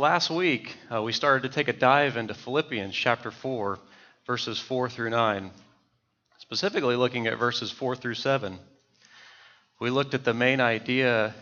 last 0.00 0.30
week, 0.30 0.74
uh, 0.90 1.02
we 1.02 1.12
started 1.12 1.42
to 1.42 1.54
take 1.54 1.68
a 1.68 1.74
dive 1.74 2.16
into 2.16 2.32
Philippians 2.32 2.94
chapter 2.94 3.30
4, 3.30 3.78
verses 4.26 4.58
4 4.58 4.88
through 4.88 5.10
9, 5.10 5.50
specifically 6.38 6.96
looking 6.96 7.26
at 7.26 7.38
verses 7.38 7.70
4 7.70 7.96
through 7.96 8.14
7. 8.14 8.58
We 9.78 9.90
looked 9.90 10.14
at 10.14 10.24
the 10.24 10.32
main 10.32 10.58
idea 10.58 11.34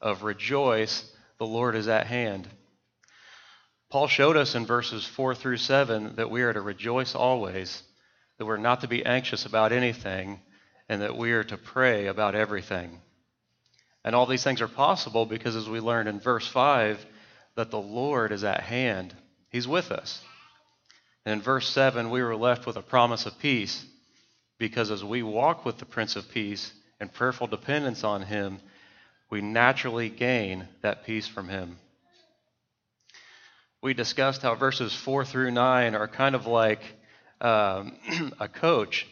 of 0.00 0.22
rejoice, 0.22 1.04
the 1.38 1.44
Lord 1.44 1.76
is 1.76 1.86
at 1.86 2.06
hand. 2.06 2.48
Paul 3.90 4.08
showed 4.08 4.38
us 4.38 4.54
in 4.54 4.64
verses 4.64 5.04
4 5.04 5.34
through 5.34 5.58
7 5.58 6.16
that 6.16 6.30
we 6.30 6.40
are 6.40 6.52
to 6.54 6.62
rejoice 6.62 7.14
always, 7.14 7.82
that 8.38 8.46
we're 8.46 8.56
not 8.56 8.80
to 8.80 8.88
be 8.88 9.04
anxious 9.04 9.44
about 9.44 9.70
anything, 9.70 10.40
and 10.88 11.02
that 11.02 11.18
we 11.18 11.32
are 11.32 11.44
to 11.44 11.58
pray 11.58 12.06
about 12.06 12.34
everything. 12.34 13.02
And 14.02 14.14
all 14.14 14.24
these 14.24 14.42
things 14.42 14.62
are 14.62 14.68
possible 14.68 15.26
because, 15.26 15.56
as 15.56 15.68
we 15.68 15.78
learned 15.78 16.08
in 16.08 16.20
verse 16.20 16.46
5, 16.46 17.04
that 17.56 17.70
the 17.70 17.80
Lord 17.80 18.32
is 18.32 18.44
at 18.44 18.60
hand. 18.60 19.14
He's 19.50 19.68
with 19.68 19.92
us. 19.92 20.22
And 21.24 21.34
in 21.34 21.42
verse 21.42 21.68
7, 21.68 22.10
we 22.10 22.22
were 22.22 22.36
left 22.36 22.66
with 22.66 22.76
a 22.76 22.82
promise 22.82 23.26
of 23.26 23.38
peace 23.38 23.84
because 24.58 24.90
as 24.90 25.04
we 25.04 25.22
walk 25.22 25.64
with 25.64 25.78
the 25.78 25.84
Prince 25.84 26.16
of 26.16 26.30
Peace 26.30 26.72
in 27.00 27.08
prayerful 27.08 27.46
dependence 27.46 28.04
on 28.04 28.22
Him, 28.22 28.58
we 29.30 29.40
naturally 29.40 30.08
gain 30.08 30.68
that 30.82 31.04
peace 31.04 31.26
from 31.26 31.48
Him. 31.48 31.78
We 33.82 33.94
discussed 33.94 34.42
how 34.42 34.54
verses 34.54 34.94
4 34.94 35.24
through 35.24 35.50
9 35.50 35.94
are 35.94 36.06
kind 36.06 36.34
of 36.34 36.46
like 36.46 36.82
um, 37.40 37.96
a 38.40 38.48
coach 38.48 39.06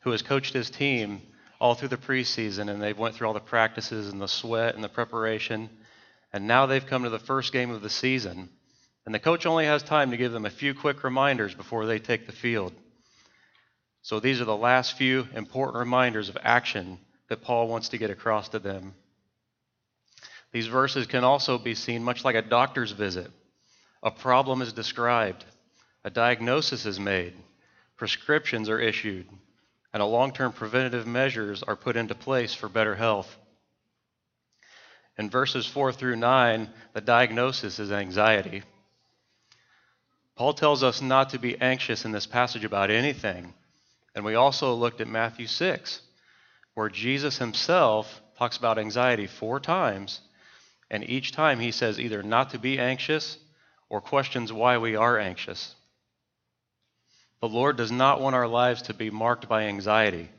who 0.00 0.10
has 0.10 0.22
coached 0.22 0.52
his 0.52 0.70
team 0.70 1.22
all 1.60 1.74
through 1.74 1.88
the 1.88 1.96
preseason 1.96 2.68
and 2.68 2.82
they 2.82 2.92
went 2.92 3.14
through 3.14 3.28
all 3.28 3.34
the 3.34 3.40
practices 3.40 4.12
and 4.12 4.20
the 4.20 4.26
sweat 4.26 4.74
and 4.74 4.82
the 4.82 4.88
preparation 4.88 5.70
and 6.32 6.46
now 6.46 6.66
they've 6.66 6.86
come 6.86 7.04
to 7.04 7.10
the 7.10 7.18
first 7.18 7.52
game 7.52 7.70
of 7.70 7.82
the 7.82 7.90
season, 7.90 8.48
and 9.04 9.14
the 9.14 9.20
coach 9.20 9.46
only 9.46 9.66
has 9.66 9.82
time 9.82 10.10
to 10.10 10.16
give 10.16 10.32
them 10.32 10.44
a 10.44 10.50
few 10.50 10.74
quick 10.74 11.04
reminders 11.04 11.54
before 11.54 11.86
they 11.86 11.98
take 11.98 12.26
the 12.26 12.32
field. 12.32 12.72
So 14.02 14.20
these 14.20 14.40
are 14.40 14.44
the 14.44 14.56
last 14.56 14.96
few 14.96 15.26
important 15.34 15.78
reminders 15.78 16.28
of 16.28 16.38
action 16.42 16.98
that 17.28 17.42
Paul 17.42 17.68
wants 17.68 17.88
to 17.90 17.98
get 17.98 18.10
across 18.10 18.48
to 18.50 18.58
them. 18.58 18.94
These 20.52 20.68
verses 20.68 21.06
can 21.06 21.24
also 21.24 21.58
be 21.58 21.74
seen 21.74 22.04
much 22.04 22.24
like 22.24 22.36
a 22.36 22.42
doctor's 22.42 22.92
visit. 22.92 23.30
A 24.02 24.10
problem 24.10 24.62
is 24.62 24.72
described, 24.72 25.44
a 26.04 26.10
diagnosis 26.10 26.86
is 26.86 27.00
made, 27.00 27.34
prescriptions 27.96 28.68
are 28.68 28.78
issued, 28.78 29.26
and 29.92 30.02
long 30.04 30.32
term 30.32 30.52
preventative 30.52 31.06
measures 31.06 31.62
are 31.62 31.76
put 31.76 31.96
into 31.96 32.14
place 32.14 32.54
for 32.54 32.68
better 32.68 32.94
health. 32.94 33.36
In 35.18 35.30
verses 35.30 35.66
4 35.66 35.92
through 35.92 36.16
9, 36.16 36.68
the 36.92 37.00
diagnosis 37.00 37.78
is 37.78 37.90
anxiety. 37.90 38.62
Paul 40.36 40.52
tells 40.52 40.82
us 40.82 41.00
not 41.00 41.30
to 41.30 41.38
be 41.38 41.58
anxious 41.60 42.04
in 42.04 42.12
this 42.12 42.26
passage 42.26 42.64
about 42.64 42.90
anything. 42.90 43.54
And 44.14 44.24
we 44.24 44.34
also 44.34 44.74
looked 44.74 45.00
at 45.00 45.08
Matthew 45.08 45.46
6, 45.46 46.02
where 46.74 46.90
Jesus 46.90 47.38
himself 47.38 48.20
talks 48.38 48.58
about 48.58 48.78
anxiety 48.78 49.26
four 49.26 49.60
times. 49.60 50.20
And 50.90 51.08
each 51.08 51.32
time 51.32 51.60
he 51.60 51.72
says 51.72 51.98
either 51.98 52.22
not 52.22 52.50
to 52.50 52.58
be 52.58 52.78
anxious 52.78 53.38
or 53.88 54.00
questions 54.02 54.52
why 54.52 54.76
we 54.76 54.96
are 54.96 55.18
anxious. 55.18 55.74
The 57.40 57.48
Lord 57.48 57.76
does 57.76 57.92
not 57.92 58.20
want 58.20 58.36
our 58.36 58.48
lives 58.48 58.82
to 58.82 58.94
be 58.94 59.10
marked 59.10 59.48
by 59.48 59.64
anxiety. 59.64 60.30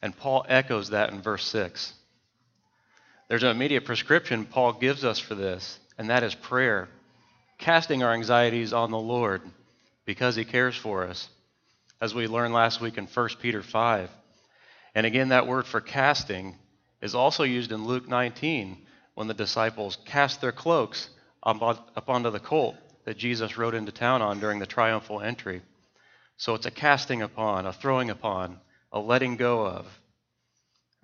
And 0.00 0.16
Paul 0.16 0.44
echoes 0.48 0.90
that 0.90 1.10
in 1.10 1.20
verse 1.20 1.46
6. 1.46 1.92
There's 3.34 3.42
an 3.42 3.50
immediate 3.50 3.84
prescription 3.84 4.44
Paul 4.44 4.74
gives 4.74 5.04
us 5.04 5.18
for 5.18 5.34
this, 5.34 5.80
and 5.98 6.08
that 6.08 6.22
is 6.22 6.36
prayer, 6.36 6.88
casting 7.58 8.04
our 8.04 8.14
anxieties 8.14 8.72
on 8.72 8.92
the 8.92 8.96
Lord 8.96 9.42
because 10.04 10.36
he 10.36 10.44
cares 10.44 10.76
for 10.76 11.02
us, 11.02 11.28
as 12.00 12.14
we 12.14 12.28
learned 12.28 12.54
last 12.54 12.80
week 12.80 12.96
in 12.96 13.08
1 13.08 13.28
Peter 13.40 13.60
5. 13.60 14.08
And 14.94 15.04
again, 15.04 15.30
that 15.30 15.48
word 15.48 15.66
for 15.66 15.80
casting 15.80 16.54
is 17.02 17.16
also 17.16 17.42
used 17.42 17.72
in 17.72 17.84
Luke 17.84 18.08
19 18.08 18.86
when 19.14 19.26
the 19.26 19.34
disciples 19.34 19.98
cast 20.04 20.40
their 20.40 20.52
cloaks 20.52 21.10
up 21.42 22.08
onto 22.08 22.30
the 22.30 22.38
colt 22.38 22.76
that 23.04 23.18
Jesus 23.18 23.58
rode 23.58 23.74
into 23.74 23.90
town 23.90 24.22
on 24.22 24.38
during 24.38 24.60
the 24.60 24.64
triumphal 24.64 25.20
entry. 25.20 25.60
So 26.36 26.54
it's 26.54 26.66
a 26.66 26.70
casting 26.70 27.20
upon, 27.20 27.66
a 27.66 27.72
throwing 27.72 28.10
upon, 28.10 28.60
a 28.92 29.00
letting 29.00 29.34
go 29.34 29.66
of. 29.66 29.88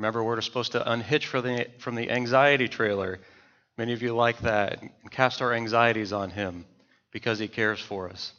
Remember, 0.00 0.24
we're 0.24 0.40
supposed 0.40 0.72
to 0.72 0.90
unhitch 0.90 1.26
from 1.26 1.44
the, 1.44 1.66
from 1.76 1.94
the 1.94 2.10
anxiety 2.10 2.68
trailer. 2.68 3.20
Many 3.76 3.92
of 3.92 4.00
you 4.00 4.14
like 4.14 4.38
that. 4.40 4.80
And 4.80 5.10
cast 5.10 5.42
our 5.42 5.52
anxieties 5.52 6.10
on 6.10 6.30
Him 6.30 6.64
because 7.10 7.38
He 7.38 7.48
cares 7.48 7.80
for 7.80 8.08
us. 8.08 8.32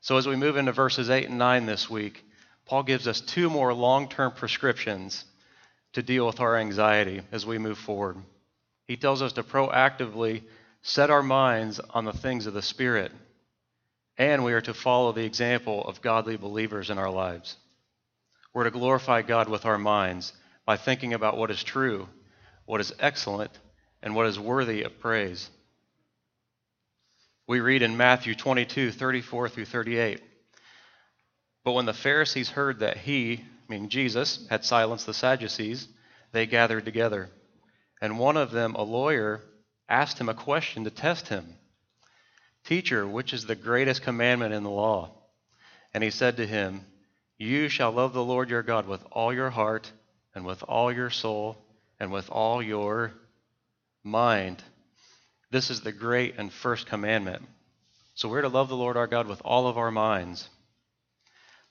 So, 0.00 0.16
as 0.16 0.26
we 0.26 0.34
move 0.34 0.56
into 0.56 0.72
verses 0.72 1.08
8 1.08 1.28
and 1.28 1.38
9 1.38 1.66
this 1.66 1.88
week, 1.88 2.24
Paul 2.64 2.82
gives 2.82 3.06
us 3.06 3.20
two 3.20 3.48
more 3.48 3.72
long 3.72 4.08
term 4.08 4.32
prescriptions 4.32 5.24
to 5.92 6.02
deal 6.02 6.26
with 6.26 6.40
our 6.40 6.56
anxiety 6.56 7.22
as 7.30 7.46
we 7.46 7.58
move 7.58 7.78
forward. 7.78 8.16
He 8.88 8.96
tells 8.96 9.22
us 9.22 9.34
to 9.34 9.44
proactively 9.44 10.42
set 10.82 11.10
our 11.10 11.22
minds 11.22 11.78
on 11.78 12.04
the 12.04 12.12
things 12.12 12.46
of 12.46 12.54
the 12.54 12.60
Spirit, 12.60 13.12
and 14.18 14.42
we 14.42 14.52
are 14.52 14.60
to 14.62 14.74
follow 14.74 15.12
the 15.12 15.24
example 15.24 15.86
of 15.86 16.02
godly 16.02 16.36
believers 16.36 16.90
in 16.90 16.98
our 16.98 17.10
lives. 17.10 17.56
We're 18.56 18.64
to 18.64 18.70
glorify 18.70 19.20
God 19.20 19.50
with 19.50 19.66
our 19.66 19.76
minds 19.76 20.32
by 20.64 20.78
thinking 20.78 21.12
about 21.12 21.36
what 21.36 21.50
is 21.50 21.62
true, 21.62 22.08
what 22.64 22.80
is 22.80 22.90
excellent, 22.98 23.50
and 24.02 24.14
what 24.14 24.24
is 24.24 24.40
worthy 24.40 24.84
of 24.84 24.98
praise. 24.98 25.50
We 27.46 27.60
read 27.60 27.82
in 27.82 27.98
Matthew 27.98 28.34
22 28.34 28.92
34 28.92 29.50
through 29.50 29.66
38. 29.66 30.22
But 31.64 31.72
when 31.72 31.84
the 31.84 31.92
Pharisees 31.92 32.48
heard 32.48 32.78
that 32.78 32.96
he, 32.96 33.44
meaning 33.68 33.90
Jesus, 33.90 34.46
had 34.48 34.64
silenced 34.64 35.04
the 35.04 35.12
Sadducees, 35.12 35.86
they 36.32 36.46
gathered 36.46 36.86
together. 36.86 37.28
And 38.00 38.18
one 38.18 38.38
of 38.38 38.52
them, 38.52 38.74
a 38.74 38.82
lawyer, 38.82 39.42
asked 39.86 40.18
him 40.18 40.30
a 40.30 40.34
question 40.34 40.84
to 40.84 40.90
test 40.90 41.28
him 41.28 41.44
Teacher, 42.64 43.06
which 43.06 43.34
is 43.34 43.44
the 43.44 43.54
greatest 43.54 44.00
commandment 44.00 44.54
in 44.54 44.62
the 44.62 44.70
law? 44.70 45.10
And 45.92 46.02
he 46.02 46.08
said 46.08 46.38
to 46.38 46.46
him, 46.46 46.86
you 47.38 47.68
shall 47.68 47.92
love 47.92 48.12
the 48.12 48.24
Lord 48.24 48.50
your 48.50 48.62
God 48.62 48.86
with 48.86 49.04
all 49.12 49.32
your 49.32 49.50
heart, 49.50 49.90
and 50.34 50.44
with 50.44 50.62
all 50.62 50.92
your 50.92 51.10
soul, 51.10 51.56
and 51.98 52.12
with 52.12 52.30
all 52.30 52.62
your 52.62 53.12
mind. 54.02 54.62
This 55.50 55.70
is 55.70 55.80
the 55.80 55.92
great 55.92 56.34
and 56.38 56.52
first 56.52 56.86
commandment. 56.86 57.42
So 58.14 58.28
we're 58.28 58.42
to 58.42 58.48
love 58.48 58.68
the 58.68 58.76
Lord 58.76 58.96
our 58.96 59.06
God 59.06 59.26
with 59.26 59.42
all 59.44 59.66
of 59.66 59.78
our 59.78 59.90
minds. 59.90 60.48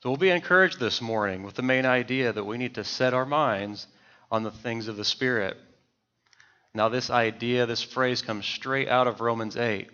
So 0.01 0.09
we'll 0.09 0.17
be 0.17 0.29
encouraged 0.29 0.79
this 0.79 1.01
morning 1.01 1.43
with 1.43 1.55
the 1.55 1.63
main 1.63 1.85
idea 1.85 2.31
that 2.31 2.43
we 2.43 2.57
need 2.57 2.75
to 2.75 2.83
set 2.83 3.15
our 3.15 3.25
minds 3.25 3.87
on 4.31 4.43
the 4.43 4.51
things 4.51 4.87
of 4.87 4.97
the 4.97 5.05
Spirit. 5.05 5.57
Now, 6.75 6.89
this 6.89 7.09
idea, 7.09 7.65
this 7.65 7.81
phrase 7.81 8.21
comes 8.21 8.45
straight 8.45 8.87
out 8.87 9.07
of 9.07 9.21
Romans 9.21 9.57
8, 9.57 9.89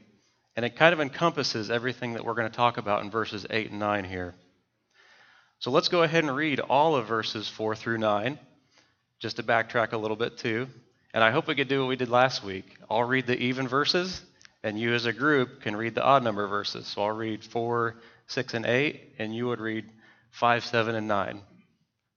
and 0.56 0.66
it 0.66 0.76
kind 0.76 0.94
of 0.94 1.00
encompasses 1.00 1.70
everything 1.70 2.14
that 2.14 2.26
we're 2.26 2.34
going 2.34 2.50
to 2.50 2.56
talk 2.56 2.78
about 2.78 3.04
in 3.04 3.12
verses 3.12 3.46
8 3.50 3.72
and 3.72 3.80
9 3.80 4.04
here. 4.04 4.36
So 5.62 5.70
let's 5.70 5.90
go 5.90 6.02
ahead 6.02 6.24
and 6.24 6.36
read 6.36 6.60
all 6.60 6.96
of 6.96 7.06
verses 7.06 7.48
4 7.48 7.76
through 7.76 8.00
9, 8.00 8.40
just 9.20 9.36
to 9.36 9.44
backtrack 9.44 9.92
a 9.92 9.98
little 9.98 10.18
bit 10.18 10.40
too. 10.40 10.68
And 11.14 11.24
I 11.24 11.30
hope 11.30 11.46
we 11.46 11.54
could 11.54 11.68
do 11.68 11.82
what 11.82 11.90
we 11.90 11.96
did 11.96 12.10
last 12.10 12.44
week. 12.44 12.66
I'll 12.90 13.04
read 13.04 13.28
the 13.28 13.38
even 13.38 13.68
verses, 13.68 14.24
and 14.64 14.80
you 14.80 14.96
as 14.96 15.06
a 15.06 15.14
group 15.14 15.62
can 15.62 15.76
read 15.76 15.94
the 15.94 16.04
odd 16.04 16.24
number 16.24 16.48
verses. 16.48 16.88
So 16.88 17.04
I'll 17.04 17.12
read 17.12 17.44
4, 17.44 17.96
6, 18.26 18.54
and 18.56 18.66
8, 18.66 19.14
and 19.20 19.36
you 19.36 19.46
would 19.50 19.60
read 19.60 19.86
5, 20.32 20.66
7, 20.66 20.96
and 20.96 21.08
9. 21.08 21.42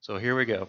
So 0.01 0.17
here 0.17 0.35
we 0.35 0.45
go. 0.45 0.67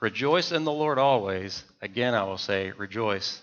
Rejoice 0.00 0.50
in 0.50 0.64
the 0.64 0.72
Lord 0.72 0.98
always. 0.98 1.62
Again, 1.80 2.12
I 2.12 2.24
will 2.24 2.38
say, 2.38 2.72
rejoice. 2.72 3.40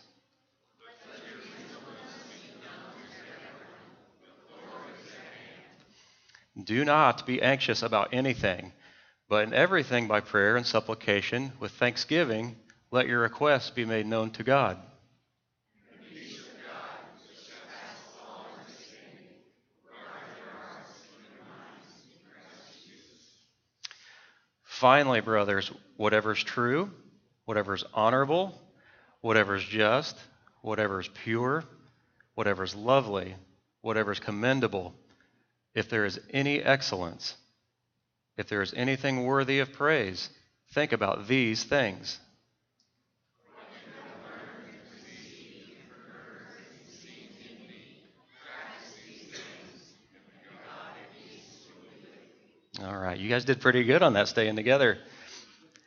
Do 6.61 6.85
not 6.85 7.25
be 7.25 7.41
anxious 7.41 7.81
about 7.81 8.13
anything, 8.13 8.73
but 9.27 9.43
in 9.43 9.53
everything 9.53 10.07
by 10.07 10.19
prayer 10.19 10.55
and 10.55 10.65
supplication 10.65 11.51
with 11.59 11.71
thanksgiving, 11.71 12.55
let 12.91 13.07
your 13.07 13.21
requests 13.21 13.71
be 13.71 13.85
made 13.85 14.05
known 14.05 14.29
to 14.31 14.43
God. 14.43 14.77
Finally, 24.63 25.21
brothers, 25.21 25.71
whatever 25.95 26.33
is 26.33 26.43
true, 26.43 26.91
whatever 27.45 27.73
is 27.73 27.85
honorable, 27.93 28.61
whatever 29.21 29.55
is 29.55 29.63
just, 29.63 30.19
whatever 30.61 30.99
is 30.99 31.07
pure, 31.07 31.63
whatever 32.35 32.63
is 32.63 32.75
lovely, 32.75 33.33
whatever 33.81 34.11
is 34.11 34.19
commendable 34.19 34.93
if 35.75 35.89
there 35.89 36.05
is 36.05 36.19
any 36.29 36.61
excellence, 36.61 37.35
if 38.37 38.47
there 38.47 38.61
is 38.61 38.73
anything 38.75 39.23
worthy 39.25 39.59
of 39.59 39.73
praise, 39.73 40.29
think 40.73 40.91
about 40.91 41.27
these 41.27 41.63
things. 41.63 42.19
All 52.83 52.97
right, 52.97 53.17
you 53.17 53.29
guys 53.29 53.45
did 53.45 53.61
pretty 53.61 53.83
good 53.83 54.01
on 54.01 54.13
that 54.13 54.27
staying 54.27 54.55
together. 54.55 54.97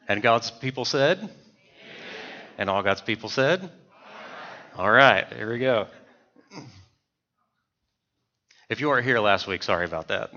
And 0.09 0.23
God's 0.23 0.51
people 0.51 0.85
said? 0.85 1.19
Amen. 1.19 1.31
And 2.59 2.71
all 2.71 2.83
God's 2.83 3.03
people 3.03 3.29
said? 3.29 3.61
All 4.77 4.89
right, 4.89 5.25
All 5.25 5.27
right 5.27 5.33
here 5.33 5.53
we 5.53 5.59
go. 5.59 5.89
If 8.69 8.81
you 8.81 8.89
weren't 8.89 9.07
here 9.07 9.21
last 9.21 9.47
week, 9.47 9.63
sorry 9.63 9.85
about 9.85 10.09
that. 10.09 10.33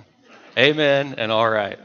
Amen 0.55 1.15
and 1.17 1.31
all 1.31 1.49
right. 1.49 1.79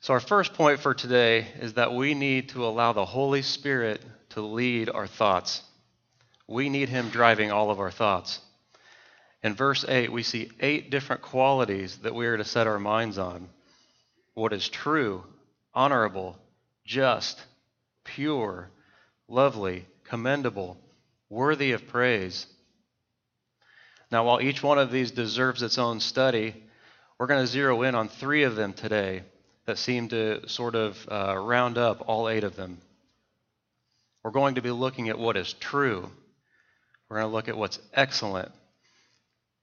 So, 0.00 0.12
our 0.12 0.20
first 0.20 0.54
point 0.54 0.80
for 0.80 0.92
today 0.92 1.46
is 1.60 1.74
that 1.74 1.92
we 1.92 2.14
need 2.14 2.48
to 2.50 2.64
allow 2.64 2.92
the 2.92 3.04
Holy 3.04 3.42
Spirit 3.42 4.00
to 4.30 4.40
lead 4.40 4.90
our 4.90 5.06
thoughts. 5.06 5.62
We 6.48 6.68
need 6.68 6.88
Him 6.88 7.10
driving 7.10 7.52
all 7.52 7.70
of 7.70 7.78
our 7.78 7.92
thoughts. 7.92 8.40
In 9.44 9.54
verse 9.54 9.84
8, 9.86 10.10
we 10.10 10.24
see 10.24 10.50
eight 10.58 10.90
different 10.90 11.22
qualities 11.22 11.96
that 11.98 12.14
we 12.14 12.26
are 12.26 12.36
to 12.36 12.44
set 12.44 12.66
our 12.66 12.80
minds 12.80 13.18
on 13.18 13.48
what 14.34 14.52
is 14.52 14.68
true, 14.68 15.24
honorable, 15.72 16.36
just, 16.84 17.40
pure, 18.02 18.68
lovely, 19.28 19.86
commendable, 20.04 20.76
worthy 21.30 21.70
of 21.70 21.86
praise. 21.86 22.46
Now, 24.10 24.24
while 24.24 24.40
each 24.40 24.62
one 24.62 24.78
of 24.78 24.90
these 24.90 25.10
deserves 25.10 25.62
its 25.62 25.78
own 25.78 26.00
study, 26.00 26.54
we're 27.18 27.26
going 27.26 27.42
to 27.42 27.46
zero 27.46 27.82
in 27.82 27.94
on 27.94 28.08
three 28.08 28.44
of 28.44 28.54
them 28.54 28.72
today 28.72 29.22
that 29.66 29.78
seem 29.78 30.08
to 30.08 30.48
sort 30.48 30.74
of 30.74 31.08
uh, 31.10 31.36
round 31.36 31.76
up 31.76 32.04
all 32.06 32.28
eight 32.28 32.44
of 32.44 32.56
them. 32.56 32.78
We're 34.22 34.30
going 34.30 34.56
to 34.56 34.62
be 34.62 34.70
looking 34.70 35.08
at 35.08 35.18
what 35.18 35.36
is 35.36 35.52
true. 35.54 36.08
We're 37.08 37.18
going 37.18 37.28
to 37.28 37.34
look 37.34 37.48
at 37.48 37.56
what's 37.56 37.80
excellent 37.92 38.52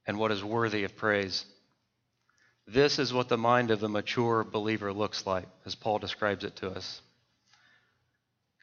and 0.06 0.18
what 0.18 0.31
is 0.31 0.44
worthy 0.44 0.84
of 0.84 0.96
praise. 0.96 1.46
This 2.68 3.00
is 3.00 3.13
what 3.13 3.30
the 3.30 3.38
mind 3.38 3.72
of 3.72 3.80
the 3.80 3.89
mature 3.89 4.44
believer 4.44 4.94
looks 4.94 5.25
like, 5.25 5.46
as 5.66 5.75
Paul 5.75 6.00
describes 6.00 6.44
it 6.44 6.56
to 6.57 6.69
us. 6.69 7.01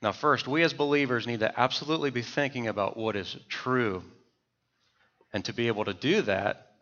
Now, 0.02 0.12
first, 0.12 0.48
we 0.48 0.62
as 0.62 0.72
believers 0.72 1.26
need 1.26 1.40
to 1.40 1.60
absolutely 1.60 2.10
be 2.10 2.22
thinking 2.22 2.68
about 2.68 2.96
what 2.96 3.16
is 3.16 3.36
true. 3.48 4.02
And 5.32 5.44
to 5.44 5.52
be 5.52 5.68
able 5.68 5.84
to 5.84 5.94
do 5.94 6.22
that, 6.22 6.72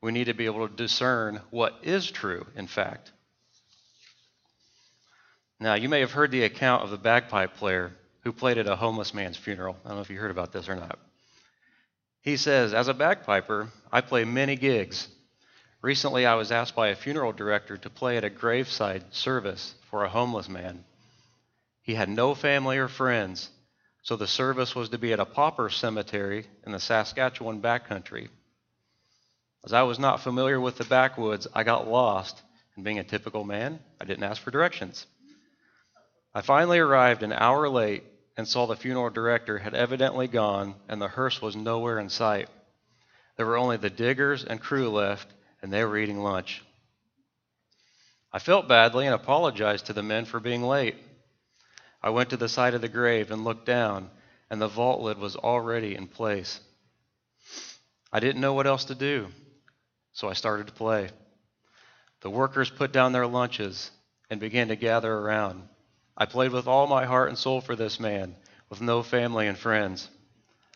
we 0.00 0.12
need 0.12 0.24
to 0.24 0.34
be 0.34 0.46
able 0.46 0.68
to 0.68 0.74
discern 0.74 1.40
what 1.50 1.78
is 1.82 2.10
true, 2.10 2.46
in 2.54 2.66
fact. 2.66 3.12
Now, 5.58 5.74
you 5.74 5.88
may 5.88 6.00
have 6.00 6.12
heard 6.12 6.30
the 6.30 6.44
account 6.44 6.84
of 6.84 6.90
the 6.90 6.98
bagpipe 6.98 7.54
player 7.54 7.92
who 8.22 8.32
played 8.32 8.58
at 8.58 8.66
a 8.66 8.76
homeless 8.76 9.14
man's 9.14 9.36
funeral. 9.36 9.76
I 9.84 9.88
don't 9.88 9.98
know 9.98 10.02
if 10.02 10.10
you 10.10 10.18
heard 10.18 10.30
about 10.30 10.52
this 10.52 10.68
or 10.68 10.76
not. 10.76 10.98
He 12.20 12.36
says, 12.36 12.74
As 12.74 12.88
a 12.88 12.94
bagpiper, 12.94 13.70
I 13.90 14.00
play 14.00 14.24
many 14.24 14.56
gigs. 14.56 15.08
Recently, 15.80 16.26
I 16.26 16.34
was 16.34 16.50
asked 16.50 16.74
by 16.74 16.88
a 16.88 16.96
funeral 16.96 17.32
director 17.32 17.76
to 17.76 17.90
play 17.90 18.16
at 18.16 18.24
a 18.24 18.30
graveside 18.30 19.14
service 19.14 19.74
for 19.90 20.04
a 20.04 20.08
homeless 20.08 20.48
man. 20.48 20.84
He 21.82 21.94
had 21.94 22.08
no 22.08 22.34
family 22.34 22.78
or 22.78 22.88
friends, 22.88 23.48
so 24.06 24.14
the 24.14 24.28
service 24.28 24.72
was 24.72 24.90
to 24.90 24.98
be 24.98 25.12
at 25.12 25.18
a 25.18 25.24
pauper 25.24 25.68
cemetery 25.68 26.46
in 26.64 26.70
the 26.70 26.78
Saskatchewan 26.78 27.60
backcountry. 27.60 28.28
As 29.64 29.72
I 29.72 29.82
was 29.82 29.98
not 29.98 30.20
familiar 30.20 30.60
with 30.60 30.78
the 30.78 30.84
backwoods, 30.84 31.48
I 31.52 31.64
got 31.64 31.88
lost, 31.88 32.40
and 32.76 32.84
being 32.84 33.00
a 33.00 33.02
typical 33.02 33.42
man, 33.42 33.80
I 34.00 34.04
didn't 34.04 34.22
ask 34.22 34.40
for 34.40 34.52
directions. 34.52 35.04
I 36.32 36.40
finally 36.42 36.78
arrived 36.78 37.24
an 37.24 37.32
hour 37.32 37.68
late 37.68 38.04
and 38.36 38.46
saw 38.46 38.66
the 38.66 38.76
funeral 38.76 39.10
director 39.10 39.58
had 39.58 39.74
evidently 39.74 40.28
gone 40.28 40.76
and 40.88 41.02
the 41.02 41.08
hearse 41.08 41.42
was 41.42 41.56
nowhere 41.56 41.98
in 41.98 42.08
sight. 42.08 42.48
There 43.36 43.46
were 43.46 43.56
only 43.56 43.76
the 43.76 43.90
diggers 43.90 44.44
and 44.44 44.60
crew 44.60 44.88
left, 44.88 45.26
and 45.62 45.72
they 45.72 45.84
were 45.84 45.98
eating 45.98 46.22
lunch. 46.22 46.62
I 48.32 48.38
felt 48.38 48.68
badly 48.68 49.06
and 49.06 49.16
apologized 49.16 49.86
to 49.86 49.92
the 49.92 50.04
men 50.04 50.26
for 50.26 50.38
being 50.38 50.62
late. 50.62 50.94
I 52.02 52.10
went 52.10 52.30
to 52.30 52.36
the 52.36 52.48
side 52.48 52.74
of 52.74 52.80
the 52.80 52.88
grave 52.88 53.30
and 53.30 53.44
looked 53.44 53.66
down, 53.66 54.10
and 54.50 54.60
the 54.60 54.68
vault 54.68 55.00
lid 55.00 55.18
was 55.18 55.36
already 55.36 55.94
in 55.94 56.06
place. 56.06 56.60
I 58.12 58.20
didn't 58.20 58.40
know 58.40 58.54
what 58.54 58.66
else 58.66 58.86
to 58.86 58.94
do, 58.94 59.28
so 60.12 60.28
I 60.28 60.34
started 60.34 60.68
to 60.68 60.72
play. 60.72 61.10
The 62.20 62.30
workers 62.30 62.70
put 62.70 62.92
down 62.92 63.12
their 63.12 63.26
lunches 63.26 63.90
and 64.30 64.40
began 64.40 64.68
to 64.68 64.76
gather 64.76 65.12
around. 65.12 65.68
I 66.16 66.26
played 66.26 66.52
with 66.52 66.66
all 66.66 66.86
my 66.86 67.04
heart 67.04 67.28
and 67.28 67.38
soul 67.38 67.60
for 67.60 67.76
this 67.76 68.00
man, 68.00 68.36
with 68.70 68.80
no 68.80 69.02
family 69.02 69.46
and 69.46 69.58
friends. 69.58 70.08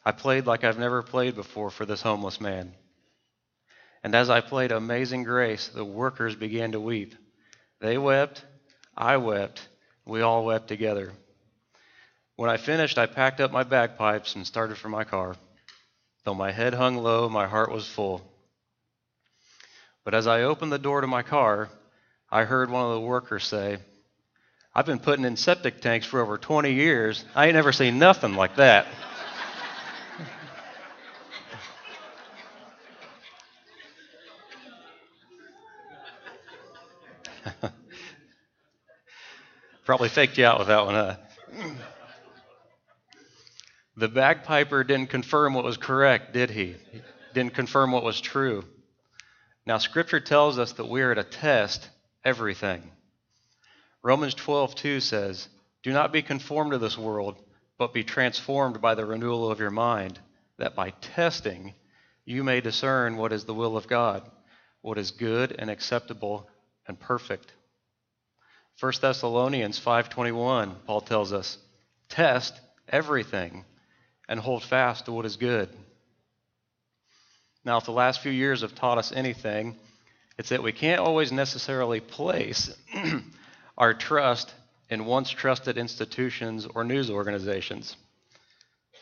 I 0.04 0.12
played 0.12 0.46
like 0.46 0.64
I've 0.64 0.78
never 0.78 1.02
played 1.02 1.34
before 1.34 1.70
for 1.70 1.86
this 1.86 2.02
homeless 2.02 2.40
man. 2.40 2.74
And 4.02 4.14
as 4.14 4.30
I 4.30 4.40
played 4.40 4.72
Amazing 4.72 5.24
Grace, 5.24 5.68
the 5.68 5.84
workers 5.84 6.34
began 6.34 6.72
to 6.72 6.80
weep. 6.80 7.14
They 7.80 7.98
wept, 7.98 8.44
I 8.96 9.16
wept, 9.18 9.68
we 10.10 10.22
all 10.22 10.44
wept 10.44 10.66
together. 10.66 11.12
When 12.34 12.50
I 12.50 12.56
finished, 12.56 12.98
I 12.98 13.06
packed 13.06 13.40
up 13.40 13.52
my 13.52 13.62
bagpipes 13.62 14.34
and 14.34 14.44
started 14.44 14.76
for 14.76 14.88
my 14.88 15.04
car. 15.04 15.36
Though 16.24 16.34
my 16.34 16.50
head 16.50 16.74
hung 16.74 16.96
low, 16.96 17.28
my 17.28 17.46
heart 17.46 17.70
was 17.70 17.86
full. 17.86 18.20
But 20.04 20.14
as 20.14 20.26
I 20.26 20.42
opened 20.42 20.72
the 20.72 20.80
door 20.80 21.00
to 21.00 21.06
my 21.06 21.22
car, 21.22 21.68
I 22.28 22.42
heard 22.42 22.70
one 22.70 22.86
of 22.86 22.94
the 22.94 23.00
workers 23.00 23.46
say, 23.46 23.78
I've 24.74 24.86
been 24.86 24.98
putting 24.98 25.24
in 25.24 25.36
septic 25.36 25.80
tanks 25.80 26.06
for 26.06 26.20
over 26.20 26.38
20 26.38 26.72
years. 26.72 27.24
I 27.36 27.46
ain't 27.46 27.54
never 27.54 27.72
seen 27.72 28.00
nothing 28.00 28.34
like 28.34 28.56
that. 28.56 28.88
Probably 39.90 40.08
faked 40.08 40.38
you 40.38 40.46
out 40.46 40.60
with 40.60 40.68
that 40.68 40.86
one, 40.86 40.94
huh? 40.94 41.16
The 43.96 44.06
bagpiper 44.06 44.84
didn't 44.84 45.10
confirm 45.10 45.52
what 45.54 45.64
was 45.64 45.78
correct, 45.78 46.32
did 46.32 46.48
he? 46.48 46.76
he? 46.92 47.02
Didn't 47.34 47.54
confirm 47.54 47.90
what 47.90 48.04
was 48.04 48.20
true. 48.20 48.64
Now, 49.66 49.78
Scripture 49.78 50.20
tells 50.20 50.60
us 50.60 50.74
that 50.74 50.88
we 50.88 51.02
are 51.02 51.12
to 51.16 51.24
test 51.24 51.90
everything. 52.24 52.88
Romans 54.00 54.36
12:2 54.36 55.00
says, 55.02 55.48
"Do 55.82 55.92
not 55.92 56.12
be 56.12 56.22
conformed 56.22 56.70
to 56.70 56.78
this 56.78 56.96
world, 56.96 57.42
but 57.76 57.92
be 57.92 58.04
transformed 58.04 58.80
by 58.80 58.94
the 58.94 59.04
renewal 59.04 59.50
of 59.50 59.58
your 59.58 59.72
mind, 59.72 60.20
that 60.58 60.76
by 60.76 60.90
testing 60.90 61.74
you 62.24 62.44
may 62.44 62.60
discern 62.60 63.16
what 63.16 63.32
is 63.32 63.44
the 63.44 63.54
will 63.54 63.76
of 63.76 63.88
God, 63.88 64.30
what 64.82 64.98
is 64.98 65.10
good 65.10 65.50
and 65.58 65.68
acceptable 65.68 66.48
and 66.86 67.00
perfect." 67.00 67.54
1 68.80 68.92
Thessalonians 69.02 69.78
5:21, 69.78 70.74
Paul 70.86 71.02
tells 71.02 71.34
us, 71.34 71.58
"Test 72.08 72.58
everything 72.88 73.66
and 74.26 74.40
hold 74.40 74.64
fast 74.64 75.04
to 75.04 75.12
what 75.12 75.26
is 75.26 75.36
good." 75.36 75.68
Now, 77.62 77.76
if 77.76 77.84
the 77.84 77.92
last 77.92 78.20
few 78.20 78.32
years 78.32 78.62
have 78.62 78.74
taught 78.74 78.96
us 78.96 79.12
anything, 79.12 79.78
it's 80.38 80.48
that 80.48 80.62
we 80.62 80.72
can't 80.72 80.98
always 80.98 81.30
necessarily 81.30 82.00
place 82.00 82.74
our 83.76 83.92
trust 83.92 84.54
in 84.88 85.04
once 85.04 85.28
trusted 85.28 85.76
institutions 85.76 86.64
or 86.64 86.82
news 86.82 87.10
organizations. 87.10 87.98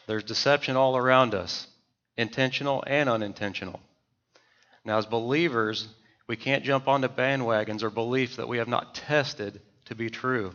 There's 0.08 0.24
deception 0.24 0.74
all 0.74 0.96
around 0.96 1.36
us, 1.36 1.68
intentional 2.16 2.82
and 2.84 3.08
unintentional. 3.08 3.78
Now, 4.84 4.98
as 4.98 5.06
believers, 5.06 5.86
we 6.26 6.34
can't 6.34 6.64
jump 6.64 6.88
onto 6.88 7.06
bandwagons 7.06 7.84
or 7.84 7.90
beliefs 7.90 8.36
that 8.36 8.48
we 8.48 8.58
have 8.58 8.66
not 8.66 8.96
tested 8.96 9.60
to 9.88 9.94
be 9.94 10.08
true. 10.08 10.54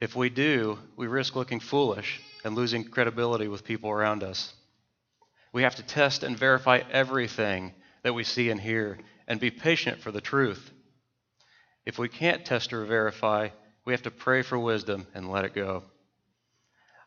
If 0.00 0.14
we 0.14 0.28
do, 0.28 0.78
we 0.96 1.06
risk 1.06 1.36
looking 1.36 1.60
foolish 1.60 2.20
and 2.44 2.54
losing 2.54 2.84
credibility 2.84 3.48
with 3.48 3.64
people 3.64 3.90
around 3.90 4.22
us. 4.22 4.52
We 5.52 5.62
have 5.62 5.76
to 5.76 5.82
test 5.82 6.22
and 6.22 6.38
verify 6.38 6.82
everything 6.90 7.72
that 8.02 8.14
we 8.14 8.24
see 8.24 8.50
and 8.50 8.60
hear 8.60 8.98
and 9.26 9.40
be 9.40 9.50
patient 9.50 10.00
for 10.00 10.12
the 10.12 10.20
truth. 10.20 10.70
If 11.86 11.98
we 11.98 12.08
can't 12.08 12.44
test 12.44 12.72
or 12.72 12.84
verify, 12.84 13.48
we 13.84 13.92
have 13.92 14.02
to 14.02 14.10
pray 14.10 14.42
for 14.42 14.58
wisdom 14.58 15.06
and 15.14 15.30
let 15.30 15.44
it 15.44 15.54
go. 15.54 15.82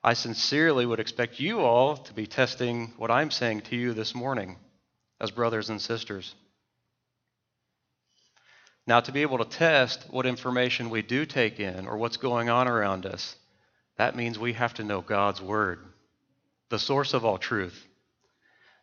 I 0.03 0.13
sincerely 0.13 0.85
would 0.85 0.99
expect 0.99 1.39
you 1.39 1.59
all 1.59 1.97
to 1.97 2.13
be 2.13 2.25
testing 2.25 2.93
what 2.97 3.11
I'm 3.11 3.31
saying 3.31 3.61
to 3.61 3.75
you 3.75 3.93
this 3.93 4.15
morning 4.15 4.57
as 5.19 5.31
brothers 5.31 5.69
and 5.69 5.81
sisters. 5.81 6.33
Now, 8.89 9.01
to 9.01 9.11
be 9.11 9.21
able 9.21 9.37
to 9.37 9.45
test 9.45 10.03
what 10.09 10.25
information 10.25 10.89
we 10.89 11.03
do 11.03 11.23
take 11.23 11.59
in 11.59 11.85
or 11.85 11.95
what's 11.95 12.17
going 12.17 12.49
on 12.49 12.67
around 12.67 13.05
us, 13.05 13.35
that 13.97 14.15
means 14.15 14.39
we 14.39 14.53
have 14.53 14.73
to 14.73 14.83
know 14.83 15.01
God's 15.01 15.39
Word, 15.39 15.77
the 16.69 16.79
source 16.79 17.13
of 17.13 17.23
all 17.23 17.37
truth. 17.37 17.85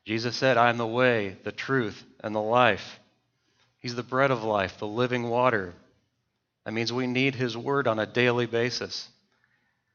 Jesus 0.05 0.37
said, 0.37 0.59
I 0.59 0.71
am 0.71 0.77
the 0.77 0.87
way, 0.87 1.37
the 1.43 1.51
truth, 1.51 2.05
and 2.21 2.33
the 2.33 2.41
life. 2.41 3.01
He's 3.81 3.97
the 3.97 4.05
bread 4.05 4.31
of 4.31 4.45
life, 4.45 4.79
the 4.79 4.87
living 4.87 5.29
water. 5.29 5.75
That 6.65 6.73
means 6.73 6.93
we 6.93 7.09
need 7.09 7.35
His 7.35 7.57
Word 7.57 7.89
on 7.89 7.99
a 7.99 8.07
daily 8.07 8.47
basis. 8.47 9.09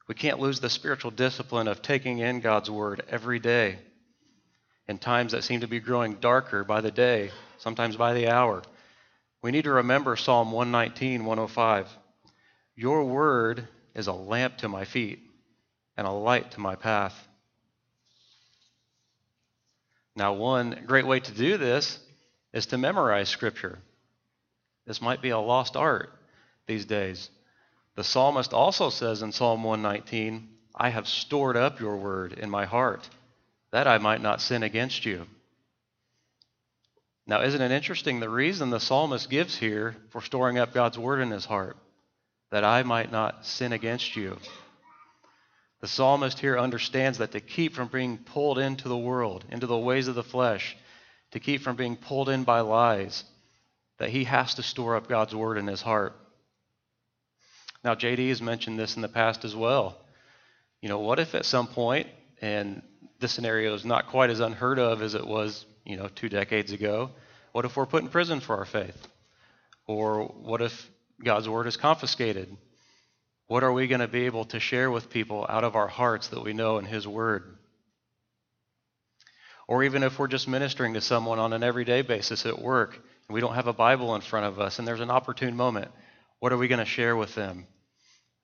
We 0.09 0.15
can't 0.15 0.41
lose 0.41 0.59
the 0.59 0.69
spiritual 0.69 1.11
discipline 1.11 1.69
of 1.69 1.81
taking 1.81 2.19
in 2.19 2.41
God's 2.41 2.69
Word 2.69 3.01
every 3.07 3.39
day 3.39 3.79
in 4.89 4.97
times 4.97 5.31
that 5.31 5.45
seem 5.45 5.61
to 5.61 5.69
be 5.69 5.79
growing 5.79 6.15
darker 6.15 6.65
by 6.65 6.81
the 6.81 6.91
day, 6.91 7.31
sometimes 7.59 7.95
by 7.95 8.13
the 8.13 8.27
hour. 8.27 8.61
We 9.41 9.51
need 9.51 9.63
to 9.63 9.71
remember 9.71 10.15
Psalm 10.15 10.51
119, 10.51 11.25
105. 11.25 11.89
Your 12.75 13.03
word 13.03 13.67
is 13.95 14.07
a 14.07 14.13
lamp 14.13 14.57
to 14.57 14.67
my 14.67 14.85
feet 14.85 15.19
and 15.97 16.05
a 16.05 16.11
light 16.11 16.51
to 16.51 16.59
my 16.59 16.75
path. 16.75 17.15
Now, 20.15 20.33
one 20.33 20.83
great 20.85 21.07
way 21.07 21.19
to 21.19 21.31
do 21.31 21.57
this 21.57 21.99
is 22.53 22.67
to 22.67 22.77
memorize 22.77 23.29
Scripture. 23.29 23.79
This 24.85 25.01
might 25.01 25.21
be 25.21 25.29
a 25.29 25.39
lost 25.39 25.75
art 25.75 26.11
these 26.67 26.85
days. 26.85 27.29
The 27.95 28.03
psalmist 28.03 28.53
also 28.53 28.89
says 28.89 29.21
in 29.21 29.31
Psalm 29.31 29.63
119, 29.63 30.49
I 30.75 30.89
have 30.89 31.07
stored 31.07 31.57
up 31.57 31.79
your 31.79 31.97
word 31.97 32.33
in 32.33 32.49
my 32.49 32.65
heart, 32.65 33.09
that 33.71 33.87
I 33.87 33.97
might 33.97 34.21
not 34.21 34.41
sin 34.41 34.63
against 34.63 35.05
you. 35.05 35.25
Now, 37.27 37.43
isn't 37.43 37.61
it 37.61 37.71
interesting 37.71 38.19
the 38.19 38.29
reason 38.29 38.69
the 38.69 38.79
psalmist 38.79 39.29
gives 39.29 39.55
here 39.55 39.95
for 40.09 40.21
storing 40.21 40.57
up 40.57 40.73
God's 40.73 40.97
word 40.97 41.21
in 41.21 41.31
his 41.31 41.45
heart? 41.45 41.77
That 42.51 42.63
I 42.63 42.83
might 42.83 43.11
not 43.11 43.45
sin 43.45 43.71
against 43.71 44.15
you. 44.15 44.37
The 45.81 45.87
psalmist 45.87 46.39
here 46.39 46.59
understands 46.59 47.19
that 47.19 47.31
to 47.31 47.39
keep 47.39 47.73
from 47.73 47.87
being 47.87 48.17
pulled 48.17 48.59
into 48.59 48.87
the 48.87 48.97
world, 48.97 49.45
into 49.49 49.67
the 49.67 49.77
ways 49.77 50.07
of 50.07 50.15
the 50.15 50.23
flesh, 50.23 50.75
to 51.31 51.39
keep 51.39 51.61
from 51.61 51.75
being 51.75 51.95
pulled 51.95 52.29
in 52.29 52.43
by 52.43 52.59
lies, 52.59 53.23
that 53.97 54.09
he 54.09 54.25
has 54.25 54.55
to 54.55 54.63
store 54.63 54.95
up 54.95 55.07
God's 55.07 55.33
word 55.33 55.57
in 55.57 55.67
his 55.67 55.81
heart. 55.81 56.15
Now, 57.83 57.95
JD 57.95 58.29
has 58.29 58.41
mentioned 58.41 58.77
this 58.77 58.95
in 58.95 59.01
the 59.01 59.07
past 59.07 59.43
as 59.43 59.55
well. 59.55 59.97
You 60.81 60.89
know, 60.89 60.99
what 60.99 61.19
if 61.19 61.33
at 61.33 61.45
some 61.45 61.67
point, 61.67 62.07
and 62.41 62.81
this 63.19 63.31
scenario 63.31 63.73
is 63.73 63.85
not 63.85 64.07
quite 64.07 64.29
as 64.29 64.39
unheard 64.39 64.77
of 64.77 65.01
as 65.01 65.15
it 65.15 65.25
was, 65.25 65.65
you 65.85 65.97
know, 65.97 66.07
two 66.07 66.29
decades 66.29 66.71
ago, 66.71 67.11
what 67.51 67.65
if 67.65 67.75
we're 67.75 67.85
put 67.85 68.03
in 68.03 68.09
prison 68.09 68.39
for 68.39 68.57
our 68.57 68.65
faith? 68.65 69.07
Or 69.87 70.25
what 70.25 70.61
if 70.61 70.89
God's 71.23 71.49
word 71.49 71.67
is 71.67 71.77
confiscated? 71.77 72.55
What 73.47 73.63
are 73.63 73.73
we 73.73 73.87
going 73.87 74.01
to 74.01 74.07
be 74.07 74.25
able 74.25 74.45
to 74.45 74.59
share 74.59 74.89
with 74.89 75.09
people 75.09 75.45
out 75.49 75.65
of 75.65 75.75
our 75.75 75.87
hearts 75.87 76.29
that 76.29 76.43
we 76.43 76.53
know 76.53 76.77
in 76.77 76.85
His 76.85 77.05
Word? 77.05 77.57
Or 79.67 79.83
even 79.83 80.03
if 80.03 80.17
we're 80.17 80.27
just 80.27 80.47
ministering 80.47 80.93
to 80.93 81.01
someone 81.01 81.39
on 81.39 81.53
an 81.53 81.63
everyday 81.63 82.01
basis 82.01 82.45
at 82.45 82.61
work 82.61 82.93
and 82.93 83.33
we 83.33 83.41
don't 83.41 83.55
have 83.55 83.67
a 83.67 83.73
Bible 83.73 84.15
in 84.15 84.21
front 84.21 84.45
of 84.45 84.59
us 84.59 84.79
and 84.79 84.87
there's 84.87 85.01
an 85.01 85.11
opportune 85.11 85.55
moment, 85.55 85.91
what 86.39 86.53
are 86.53 86.57
we 86.57 86.67
going 86.67 86.79
to 86.79 86.85
share 86.85 87.15
with 87.15 87.35
them? 87.35 87.67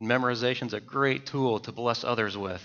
Memorization 0.01 0.67
is 0.67 0.73
a 0.73 0.79
great 0.79 1.25
tool 1.25 1.59
to 1.59 1.71
bless 1.71 2.03
others 2.03 2.37
with. 2.37 2.61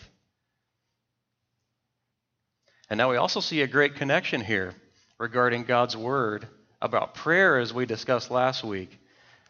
And 2.92 2.98
now 2.98 3.10
we 3.10 3.16
also 3.16 3.40
see 3.40 3.62
a 3.62 3.66
great 3.66 3.94
connection 3.94 4.42
here 4.42 4.74
regarding 5.16 5.64
God's 5.64 5.96
Word 5.96 6.46
about 6.82 7.14
prayer 7.14 7.58
as 7.58 7.72
we 7.72 7.86
discussed 7.86 8.30
last 8.30 8.62
week. 8.62 9.00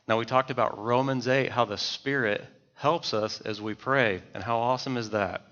Now 0.06 0.16
we 0.16 0.26
talked 0.26 0.52
about 0.52 0.78
Romans 0.78 1.26
8, 1.26 1.50
how 1.50 1.64
the 1.64 1.76
Spirit 1.76 2.44
helps 2.74 3.12
us 3.12 3.40
as 3.40 3.60
we 3.60 3.74
pray. 3.74 4.22
And 4.32 4.44
how 4.44 4.58
awesome 4.58 4.96
is 4.96 5.10
that? 5.10 5.44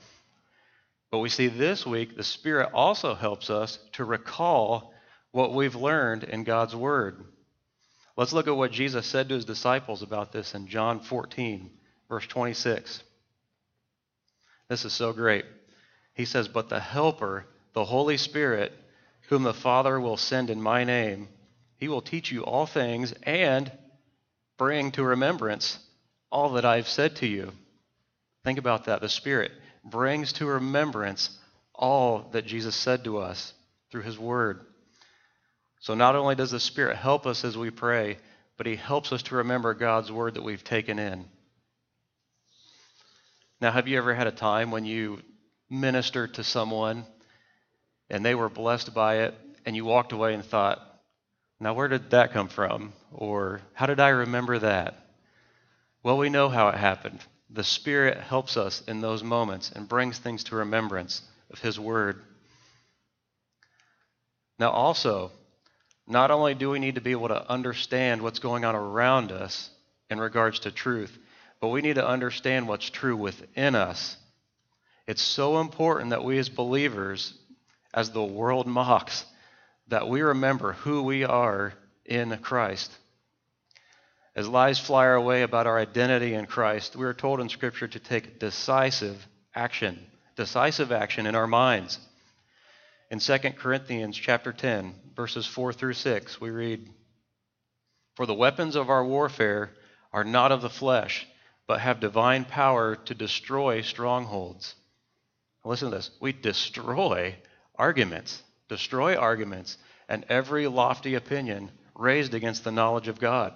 But 1.11 1.19
we 1.19 1.29
see 1.29 1.49
this 1.49 1.85
week 1.85 2.17
the 2.17 2.23
Spirit 2.23 2.71
also 2.73 3.17
helps 3.17 3.51
us 3.51 3.81
to 3.95 4.05
recall 4.05 4.95
what 5.33 5.53
we've 5.53 5.75
learned 5.75 6.23
in 6.23 6.45
God's 6.45 6.77
Word. 6.77 7.25
Let's 8.17 8.33
look 8.33 8.47
at 8.47 8.57
what 8.57 8.71
Jesus 8.71 9.05
said 9.05 9.29
to 9.31 9.35
his 9.35 9.45
disciples 9.45 10.03
about 10.03 10.31
this 10.31 10.55
in 10.55 10.69
John 10.69 11.01
14, 11.01 11.69
verse 12.09 12.29
26. 12.29 13.03
This 14.69 14.85
is 14.85 14.93
so 14.93 15.13
great. 15.13 15.45
He 16.15 16.25
says, 16.25 16.47
But 16.47 16.69
the 16.69 16.79
Helper, 16.79 17.47
the 17.73 17.85
Holy 17.85 18.17
Spirit, 18.17 18.73
whom 19.29 19.43
the 19.43 19.55
Father 19.55 20.01
will 20.01 20.17
send 20.17 20.51
in 20.51 20.61
my 20.61 20.85
name, 20.85 21.29
he 21.77 21.89
will 21.89 22.03
teach 22.03 22.31
you 22.31 22.45
all 22.45 22.67
things 22.67 23.15
and 23.23 23.73
bring 24.59 24.93
to 24.93 25.03
remembrance 25.03 25.79
all 26.31 26.51
that 26.51 26.65
I've 26.67 26.89
said 26.89 27.17
to 27.17 27.27
you. 27.27 27.53
Think 28.45 28.59
about 28.59 28.85
that. 28.85 29.01
The 29.01 29.09
Spirit 29.09 29.51
brings 29.85 30.35
to 30.35 30.47
remembrance 30.47 31.39
all 31.75 32.29
that 32.33 32.47
Jesus 32.47 32.77
said 32.77 33.05
to 33.05 33.19
us 33.19 33.55
through 33.91 34.03
His 34.03 34.19
Word. 34.19 34.61
So 35.81 35.95
not 35.95 36.15
only 36.15 36.35
does 36.35 36.51
the 36.51 36.61
Spirit 36.61 36.97
help 36.97 37.27
us 37.27 37.45
as 37.45 37.57
we 37.57 37.71
pray, 37.71 38.19
but 38.59 38.67
He 38.67 38.77
helps 38.77 39.13
us 39.13 39.23
to 39.25 39.37
remember 39.37 39.73
God's 39.73 40.13
Word 40.13 40.35
that 40.35 40.43
we've 40.43 40.63
taken 40.63 40.99
in. 40.99 41.25
Now, 43.61 43.73
have 43.73 43.89
you 43.89 43.97
ever 43.97 44.15
had 44.15 44.27
a 44.27 44.33
time 44.33 44.71
when 44.71 44.85
you 44.85 45.21
ministered 45.71 46.35
to 46.35 46.45
someone 46.45 47.07
and 48.11 48.25
they 48.25 48.35
were 48.35 48.49
blessed 48.49 48.93
by 48.93 49.19
it, 49.19 49.35
and 49.65 49.77
you 49.77 49.85
walked 49.85 50.13
away 50.13 50.35
and 50.35 50.45
thought, 50.45 50.81
now 51.61 51.75
where 51.75 51.89
did 51.89 52.11
that 52.11 52.33
come 52.33 52.49
from? 52.49 52.93
Or 53.13 53.61
how 53.75 53.87
did 53.87 54.01
I 54.01 54.09
remember 54.09 54.59
that? 54.59 55.07
Well, 56.03 56.17
we 56.17 56.31
know 56.31 56.49
how 56.49 56.69
it 56.69 56.77
happened. 56.77 57.21
The 57.51 57.65
Spirit 57.65 58.19
helps 58.19 58.57
us 58.57 58.83
in 58.89 59.01
those 59.01 59.23
moments 59.23 59.71
and 59.75 59.89
brings 59.89 60.19
things 60.19 60.45
to 60.45 60.57
remembrance 60.57 61.23
of 61.51 61.61
His 61.61 61.79
Word. 61.79 62.23
Now, 64.59 64.71
also, 64.71 65.33
not 66.07 66.31
only 66.31 66.55
do 66.55 66.71
we 66.71 66.79
need 66.79 66.95
to 66.95 67.01
be 67.01 67.13
able 67.13 67.29
to 67.29 67.51
understand 67.51 68.23
what's 68.23 68.39
going 68.39 68.65
on 68.65 68.75
around 68.75 69.33
us 69.33 69.71
in 70.09 70.19
regards 70.19 70.61
to 70.61 70.71
truth, 70.71 71.17
but 71.61 71.69
we 71.69 71.83
need 71.83 71.97
to 71.97 72.07
understand 72.07 72.67
what's 72.67 72.89
true 72.89 73.17
within 73.17 73.75
us. 73.75 74.17
It's 75.07 75.23
so 75.23 75.61
important 75.61 76.11
that 76.11 76.25
we 76.25 76.39
as 76.39 76.49
believers, 76.49 77.35
as 77.93 78.11
the 78.11 78.23
world 78.23 78.67
mocks, 78.67 79.25
that 79.89 80.09
we 80.09 80.23
remember 80.23 80.73
who 80.73 81.03
we 81.03 81.25
are 81.25 81.73
in 82.05 82.37
Christ. 82.39 82.93
As 84.37 84.49
lies 84.49 84.79
fly 84.79 85.07
our 85.07 85.21
way 85.21 85.43
about 85.43 85.67
our 85.67 85.79
identity 85.79 86.35
in 86.35 86.47
Christ, 86.47 86.95
we 86.95 87.05
are 87.05 87.15
told 87.15 87.41
in 87.41 87.49
Scripture 87.49 87.89
to 87.89 87.99
take 87.99 88.39
decisive 88.39 89.27
action, 89.55 89.99
decisive 90.37 90.93
action 90.93 91.27
in 91.27 91.35
our 91.35 91.49
minds. 91.49 91.99
In 93.11 93.19
2 93.19 93.39
Corinthians 93.59 94.17
chapter 94.17 94.53
10, 94.53 94.95
verses 95.17 95.47
4 95.47 95.73
through 95.73 95.95
6, 95.95 96.41
we 96.41 96.51
read, 96.51 96.89
For 98.15 98.25
the 98.25 98.35
weapons 98.35 98.77
of 98.77 98.89
our 98.89 99.05
warfare 99.05 99.73
are 100.13 100.25
not 100.25 100.53
of 100.53 100.63
the 100.63 100.71
flesh, 100.71 101.27
but 101.67 101.81
have 101.81 101.99
divine 101.99 102.45
power 102.45 102.95
to 102.97 103.15
destroy 103.15 103.81
strongholds. 103.81 104.77
Listen 105.65 105.91
to 105.91 105.97
this. 105.97 106.11
We 106.21 106.33
destroy 106.33 107.37
arguments, 107.81 108.43
destroy 108.69 109.17
arguments, 109.17 109.79
and 110.07 110.27
every 110.29 110.67
lofty 110.67 111.15
opinion 111.15 111.71
raised 111.95 112.35
against 112.35 112.63
the 112.63 112.71
knowledge 112.71 113.09
of 113.09 113.19
God 113.19 113.55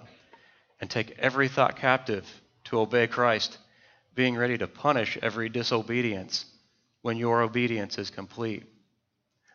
and 0.81 0.89
take 0.89 1.19
every 1.19 1.47
thought 1.47 1.75
captive 1.75 2.25
to 2.63 2.79
obey 2.79 3.05
Christ, 3.05 3.59
being 4.15 4.35
ready 4.35 4.57
to 4.57 4.67
punish 4.67 5.15
every 5.21 5.47
disobedience 5.47 6.43
when 7.03 7.17
your 7.17 7.43
obedience 7.43 7.99
is 7.99 8.09
complete. 8.09 8.63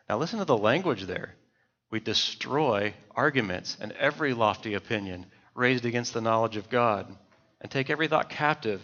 Now, 0.07 0.17
listen 0.17 0.39
to 0.39 0.45
the 0.45 0.57
language 0.57 1.03
there. 1.03 1.35
We 1.89 1.99
destroy 1.99 2.93
arguments 3.13 3.77
and 3.81 3.91
every 3.91 4.33
lofty 4.33 4.75
opinion 4.75 5.25
raised 5.53 5.83
against 5.83 6.13
the 6.13 6.21
knowledge 6.21 6.55
of 6.55 6.69
God 6.69 7.13
and 7.59 7.69
take 7.69 7.89
every 7.89 8.07
thought 8.07 8.29
captive. 8.29 8.81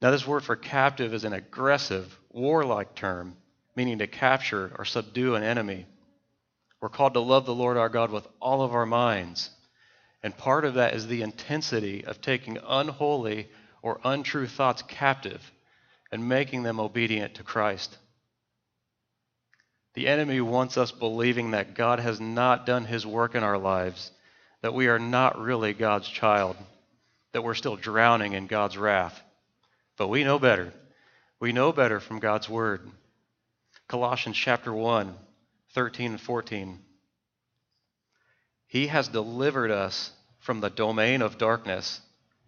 Now, 0.00 0.12
this 0.12 0.26
word 0.26 0.44
for 0.44 0.54
captive 0.54 1.14
is 1.14 1.24
an 1.24 1.32
aggressive, 1.32 2.16
warlike 2.30 2.94
term, 2.94 3.36
meaning 3.80 3.98
to 3.98 4.06
capture 4.06 4.72
or 4.78 4.84
subdue 4.84 5.34
an 5.36 5.42
enemy. 5.42 5.86
We're 6.82 6.90
called 6.90 7.14
to 7.14 7.20
love 7.20 7.46
the 7.46 7.54
Lord 7.54 7.78
our 7.78 7.88
God 7.88 8.10
with 8.10 8.26
all 8.38 8.60
of 8.62 8.74
our 8.74 8.86
minds 8.86 9.48
and 10.22 10.36
part 10.36 10.64
of 10.64 10.74
that 10.74 10.94
is 10.94 11.06
the 11.06 11.22
intensity 11.22 12.04
of 12.04 12.20
taking 12.20 12.58
unholy 12.66 13.48
or 13.82 14.00
untrue 14.04 14.46
thoughts 14.46 14.82
captive 14.82 15.50
and 16.12 16.28
making 16.28 16.62
them 16.62 16.78
obedient 16.78 17.36
to 17.36 17.42
Christ. 17.42 17.96
The 19.94 20.08
enemy 20.08 20.40
wants 20.40 20.76
us 20.76 20.92
believing 20.92 21.52
that 21.52 21.74
God 21.74 22.00
has 22.00 22.20
not 22.20 22.66
done 22.66 22.84
his 22.84 23.06
work 23.06 23.34
in 23.34 23.42
our 23.42 23.58
lives, 23.58 24.12
that 24.62 24.74
we 24.74 24.88
are 24.88 24.98
not 24.98 25.40
really 25.40 25.72
God's 25.72 26.08
child, 26.08 26.56
that 27.32 27.42
we're 27.42 27.54
still 27.54 27.76
drowning 27.76 28.34
in 28.34 28.46
God's 28.46 28.76
wrath. 28.76 29.20
But 29.96 30.08
we 30.08 30.22
know 30.22 30.38
better. 30.38 30.72
We 31.40 31.52
know 31.52 31.72
better 31.72 31.98
from 31.98 32.18
God's 32.18 32.48
word. 32.48 32.88
Colossians 33.90 34.36
chapter 34.36 34.72
1, 34.72 35.16
13 35.74 36.12
and 36.12 36.20
14. 36.20 36.78
He 38.68 38.86
has 38.86 39.08
delivered 39.08 39.72
us 39.72 40.12
from 40.38 40.60
the 40.60 40.70
domain 40.70 41.22
of 41.22 41.38
darkness 41.38 42.00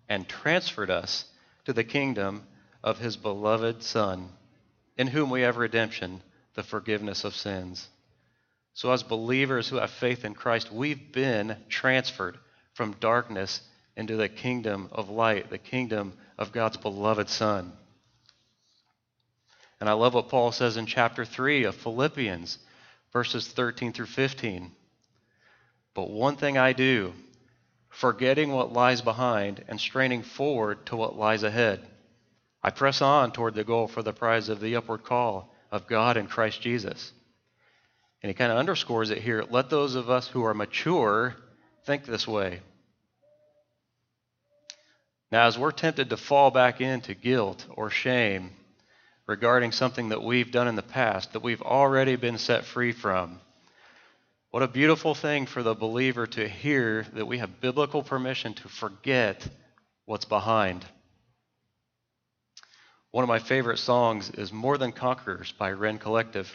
and 0.09 0.29
transferred 0.29 0.89
us 0.89 1.25
to 1.65 1.73
the 1.73 1.83
kingdom 1.83 2.47
of 2.85 3.01
his 3.01 3.17
beloved 3.17 3.83
Son, 3.83 4.29
in 4.97 5.09
whom 5.09 5.31
we 5.31 5.41
have 5.41 5.57
redemption, 5.57 6.23
the 6.55 6.63
forgiveness 6.63 7.25
of 7.25 7.35
sins. 7.35 7.89
So, 8.73 8.93
as 8.93 9.03
believers 9.03 9.69
who 9.69 9.79
have 9.79 9.91
faith 9.91 10.25
in 10.25 10.35
Christ, 10.35 10.71
we've 10.71 11.11
been 11.11 11.57
transferred 11.69 12.39
from 12.75 12.95
darkness 13.01 13.63
into 13.97 14.15
the 14.15 14.29
kingdom 14.29 14.91
of 14.93 15.11
light, 15.11 15.51
the 15.51 15.59
kingdom 15.59 16.13
of 16.39 16.53
God's 16.53 16.77
beloved 16.77 17.29
Son. 17.29 17.73
And 19.83 19.89
I 19.89 19.95
love 19.95 20.15
what 20.15 20.29
Paul 20.29 20.53
says 20.53 20.77
in 20.77 20.87
chapter 20.87 21.25
3 21.25 21.65
of 21.65 21.75
Philippians, 21.75 22.57
verses 23.12 23.49
13 23.49 23.93
through 23.93 24.07
15. 24.07 24.71
But 25.93 26.09
one 26.09 26.37
thing 26.37 26.57
I 26.57 26.73
do, 26.73 27.12
forgetting 27.89 28.53
what 28.53 28.73
lies 28.73 29.01
behind 29.01 29.65
and 29.67 29.81
straining 29.81 30.23
forward 30.23 30.87
to 30.87 30.95
what 30.95 31.19
lies 31.19 31.43
ahead. 31.43 31.85
I 32.62 32.71
press 32.71 33.03
on 33.03 33.33
toward 33.33 33.57
the 33.57 33.65
goal 33.65 33.89
for 33.89 34.05
the 34.05 34.12
prize 34.12 34.49
of 34.49 34.61
the 34.61 34.77
upward 34.77 35.03
call 35.03 35.53
of 35.73 35.89
God 35.89 36.17
in 36.17 36.29
Christ 36.29 36.61
Jesus. 36.61 37.12
And 38.23 38.31
he 38.31 38.35
kind 38.35 38.53
of 38.53 38.59
underscores 38.59 39.11
it 39.11 39.19
here. 39.19 39.45
Let 39.51 39.69
those 39.69 39.97
of 39.97 40.09
us 40.09 40.29
who 40.29 40.45
are 40.45 40.55
mature 40.55 41.35
think 41.87 42.05
this 42.05 42.29
way. 42.29 42.61
Now, 45.33 45.49
as 45.49 45.59
we're 45.59 45.73
tempted 45.73 46.11
to 46.11 46.17
fall 46.17 46.53
back 46.53 46.81
into 46.81 47.15
guilt 47.15 47.67
or 47.69 47.91
shame 47.91 48.53
regarding 49.33 49.73
something 49.73 50.11
that 50.11 50.23
we've 50.23 50.51
done 50.51 50.69
in 50.69 50.77
the 50.77 50.83
past 50.83 51.33
that 51.33 51.43
we've 51.43 51.62
already 51.62 52.17
been 52.17 52.37
set 52.37 52.67
free 52.67 52.93
from, 52.93 53.41
what 54.51 54.62
a 54.62 54.69
beautiful 54.69 55.15
thing 55.15 55.47
for 55.47 55.62
the 55.62 55.75
believer 55.75 56.27
to 56.27 56.47
hear 56.47 57.07
that 57.15 57.25
we 57.25 57.39
have 57.39 57.59
biblical 57.59 58.03
permission 58.03 58.53
to 58.53 58.69
forget 58.69 59.49
what's 60.05 60.27
behind. 60.27 60.85
One 63.11 63.25
of 63.25 63.29
my 63.29 63.39
favorite 63.39 63.79
songs 63.79 64.29
is 64.29 64.53
More 64.53 64.77
Than 64.77 64.93
Conquerors 64.93 65.51
by 65.53 65.73
Rend 65.73 66.03
Collective. 66.03 66.53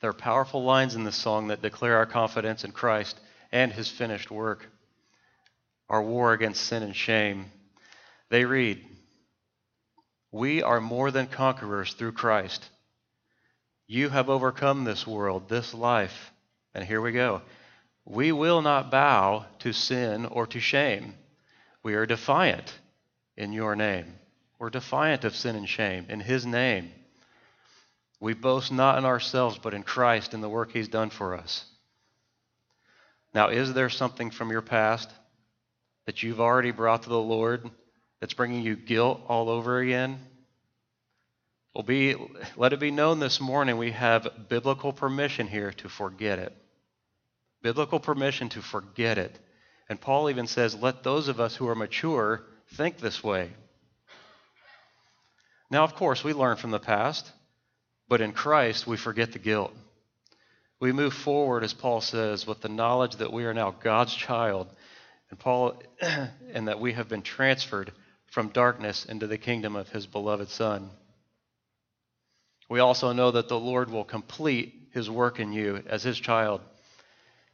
There 0.00 0.10
are 0.10 0.12
powerful 0.12 0.62
lines 0.62 0.94
in 0.94 1.02
this 1.02 1.16
song 1.16 1.48
that 1.48 1.62
declare 1.62 1.96
our 1.96 2.06
confidence 2.06 2.62
in 2.62 2.70
Christ 2.70 3.18
and 3.50 3.72
his 3.72 3.88
finished 3.88 4.30
work, 4.30 4.68
our 5.88 6.00
war 6.00 6.32
against 6.32 6.62
sin 6.62 6.84
and 6.84 6.94
shame. 6.94 7.46
They 8.30 8.44
read, 8.44 8.84
We 10.34 10.64
are 10.64 10.80
more 10.80 11.12
than 11.12 11.28
conquerors 11.28 11.92
through 11.92 12.10
Christ. 12.12 12.68
You 13.86 14.08
have 14.08 14.28
overcome 14.28 14.82
this 14.82 15.06
world, 15.06 15.48
this 15.48 15.72
life 15.72 16.32
and 16.74 16.84
here 16.84 17.00
we 17.00 17.12
go. 17.12 17.40
We 18.04 18.32
will 18.32 18.60
not 18.60 18.90
bow 18.90 19.46
to 19.60 19.72
sin 19.72 20.26
or 20.26 20.48
to 20.48 20.58
shame. 20.58 21.14
We 21.84 21.94
are 21.94 22.04
defiant 22.04 22.76
in 23.36 23.52
your 23.52 23.76
name. 23.76 24.06
We're 24.58 24.70
defiant 24.70 25.22
of 25.22 25.36
sin 25.36 25.54
and 25.54 25.68
shame 25.68 26.06
in 26.08 26.18
his 26.18 26.44
name. 26.44 26.90
We 28.18 28.34
boast 28.34 28.72
not 28.72 28.98
in 28.98 29.04
ourselves, 29.04 29.60
but 29.62 29.72
in 29.72 29.84
Christ 29.84 30.34
and 30.34 30.42
the 30.42 30.48
work 30.48 30.72
he's 30.72 30.88
done 30.88 31.10
for 31.10 31.36
us. 31.36 31.64
Now, 33.32 33.50
is 33.50 33.72
there 33.72 33.88
something 33.88 34.32
from 34.32 34.50
your 34.50 34.62
past 34.62 35.12
that 36.06 36.24
you've 36.24 36.40
already 36.40 36.72
brought 36.72 37.04
to 37.04 37.08
the 37.08 37.20
Lord 37.20 37.70
that's 38.24 38.32
bringing 38.32 38.62
you 38.62 38.74
guilt 38.74 39.20
all 39.28 39.50
over 39.50 39.80
again? 39.80 40.18
Well, 41.74 41.82
be, 41.84 42.16
let 42.56 42.72
it 42.72 42.80
be 42.80 42.90
known 42.90 43.18
this 43.20 43.38
morning 43.38 43.76
we 43.76 43.90
have 43.90 44.48
biblical 44.48 44.94
permission 44.94 45.46
here 45.46 45.72
to 45.72 45.90
forget 45.90 46.38
it 46.38 46.56
biblical 47.64 47.98
permission 47.98 48.50
to 48.50 48.62
forget 48.62 49.18
it. 49.18 49.38
And 49.88 50.00
Paul 50.00 50.30
even 50.30 50.46
says, 50.46 50.74
let 50.74 51.02
those 51.02 51.28
of 51.28 51.40
us 51.40 51.56
who 51.56 51.66
are 51.68 51.74
mature 51.74 52.42
think 52.74 52.98
this 52.98 53.24
way. 53.24 53.50
Now, 55.70 55.84
of 55.84 55.94
course, 55.94 56.22
we 56.22 56.34
learn 56.34 56.56
from 56.56 56.70
the 56.70 56.78
past, 56.78 57.30
but 58.08 58.20
in 58.20 58.32
Christ 58.32 58.86
we 58.86 58.96
forget 58.98 59.32
the 59.32 59.38
guilt. 59.38 59.72
We 60.78 60.92
move 60.92 61.14
forward, 61.14 61.64
as 61.64 61.72
Paul 61.72 62.02
says, 62.02 62.46
with 62.46 62.60
the 62.60 62.68
knowledge 62.68 63.16
that 63.16 63.32
we 63.32 63.44
are 63.44 63.54
now 63.54 63.70
God's 63.70 64.14
child, 64.14 64.68
and 65.30 65.38
Paul, 65.38 65.82
and 66.00 66.68
that 66.68 66.80
we 66.80 66.92
have 66.92 67.08
been 67.08 67.22
transferred 67.22 67.92
from 68.34 68.48
darkness 68.48 69.04
into 69.04 69.26
the 69.26 69.38
kingdom 69.38 69.76
of 69.76 69.88
his 69.88 70.06
beloved 70.06 70.48
Son. 70.48 70.90
We 72.68 72.80
also 72.80 73.12
know 73.12 73.30
that 73.30 73.48
the 73.48 73.58
Lord 73.58 73.90
will 73.90 74.04
complete 74.04 74.90
his 74.92 75.08
work 75.08 75.40
in 75.40 75.52
you 75.52 75.82
as 75.86 76.02
his 76.02 76.18
child 76.18 76.60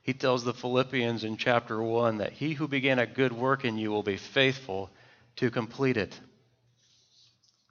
he 0.03 0.15
tells 0.15 0.45
the 0.45 0.55
Philippians 0.55 1.25
in 1.25 1.37
chapter 1.37 1.81
1 1.81 2.19
that 2.19 2.33
he 2.33 2.55
who 2.55 2.67
began 2.67 2.99
a 2.99 3.07
good 3.07 3.33
work 3.33 3.65
in 3.65 3.77
you 3.79 3.91
will 3.91 4.03
be 4.03 4.17
faithful 4.17 4.91
to 5.37 5.51
complete 5.51 5.97
it. 5.97 6.19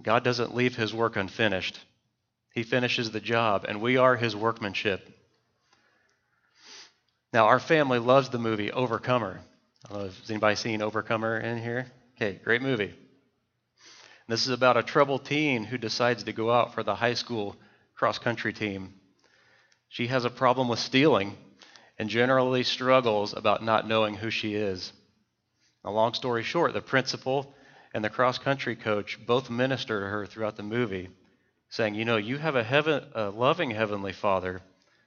God 0.01 0.23
doesn't 0.23 0.55
leave 0.55 0.75
his 0.75 0.93
work 0.93 1.17
unfinished, 1.17 1.79
he 2.53 2.63
finishes 2.63 3.11
the 3.11 3.19
job, 3.19 3.65
and 3.67 3.81
we 3.81 3.97
are 3.97 4.15
his 4.15 4.35
workmanship. 4.35 5.07
Now, 7.33 7.45
our 7.47 7.59
family 7.59 7.99
loves 7.99 8.29
the 8.29 8.39
movie 8.39 8.71
Overcomer. 8.71 9.39
I 9.85 9.93
don't 9.93 10.01
know 10.01 10.05
if 10.05 10.29
anybody 10.29 10.55
seen 10.55 10.81
Overcomer 10.81 11.39
in 11.39 11.61
here? 11.61 11.87
Okay, 12.21 12.37
great 12.43 12.61
movie. 12.61 12.93
This 14.27 14.41
is 14.41 14.49
about 14.49 14.75
a 14.75 14.83
troubled 14.83 15.23
teen 15.23 15.63
who 15.63 15.77
decides 15.77 16.23
to 16.23 16.33
go 16.33 16.51
out 16.51 16.73
for 16.73 16.83
the 16.83 16.93
high 16.93 17.13
school 17.13 17.55
cross 17.95 18.19
country 18.19 18.51
team. 18.51 18.93
She 19.87 20.07
has 20.07 20.25
a 20.25 20.29
problem 20.29 20.67
with 20.67 20.79
stealing 20.79 21.37
and 21.97 22.09
generally 22.09 22.63
struggles 22.63 23.31
about 23.31 23.63
not 23.63 23.87
knowing 23.87 24.15
who 24.15 24.31
she 24.31 24.53
is. 24.53 24.91
A 25.85 25.91
long 25.91 26.13
story 26.13 26.43
short, 26.43 26.73
the 26.73 26.81
principal 26.81 27.55
and 27.93 28.03
the 28.03 28.09
cross 28.09 28.37
country 28.37 28.75
coach 28.75 29.17
both 29.25 29.49
minister 29.49 30.01
to 30.01 30.07
her 30.07 30.25
throughout 30.25 30.57
the 30.57 30.63
movie, 30.63 31.07
saying, 31.69 31.95
You 31.95 32.03
know, 32.03 32.17
you 32.17 32.37
have 32.37 32.57
a, 32.57 32.65
heaven, 32.65 33.05
a 33.15 33.29
loving 33.29 33.71
Heavenly 33.71 34.11
Father 34.11 34.61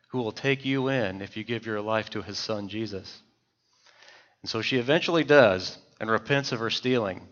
who 0.08 0.18
will 0.22 0.32
take 0.32 0.64
you 0.64 0.88
in 0.88 1.20
if 1.20 1.36
you 1.36 1.44
give 1.44 1.66
your 1.66 1.82
life 1.82 2.08
to 2.08 2.22
his 2.22 2.38
son 2.38 2.70
Jesus. 2.70 3.20
And 4.40 4.48
so 4.48 4.62
she 4.62 4.78
eventually 4.78 5.24
does 5.24 5.76
and 6.02 6.10
repents 6.10 6.50
of 6.50 6.58
her 6.58 6.68
stealing. 6.68 7.22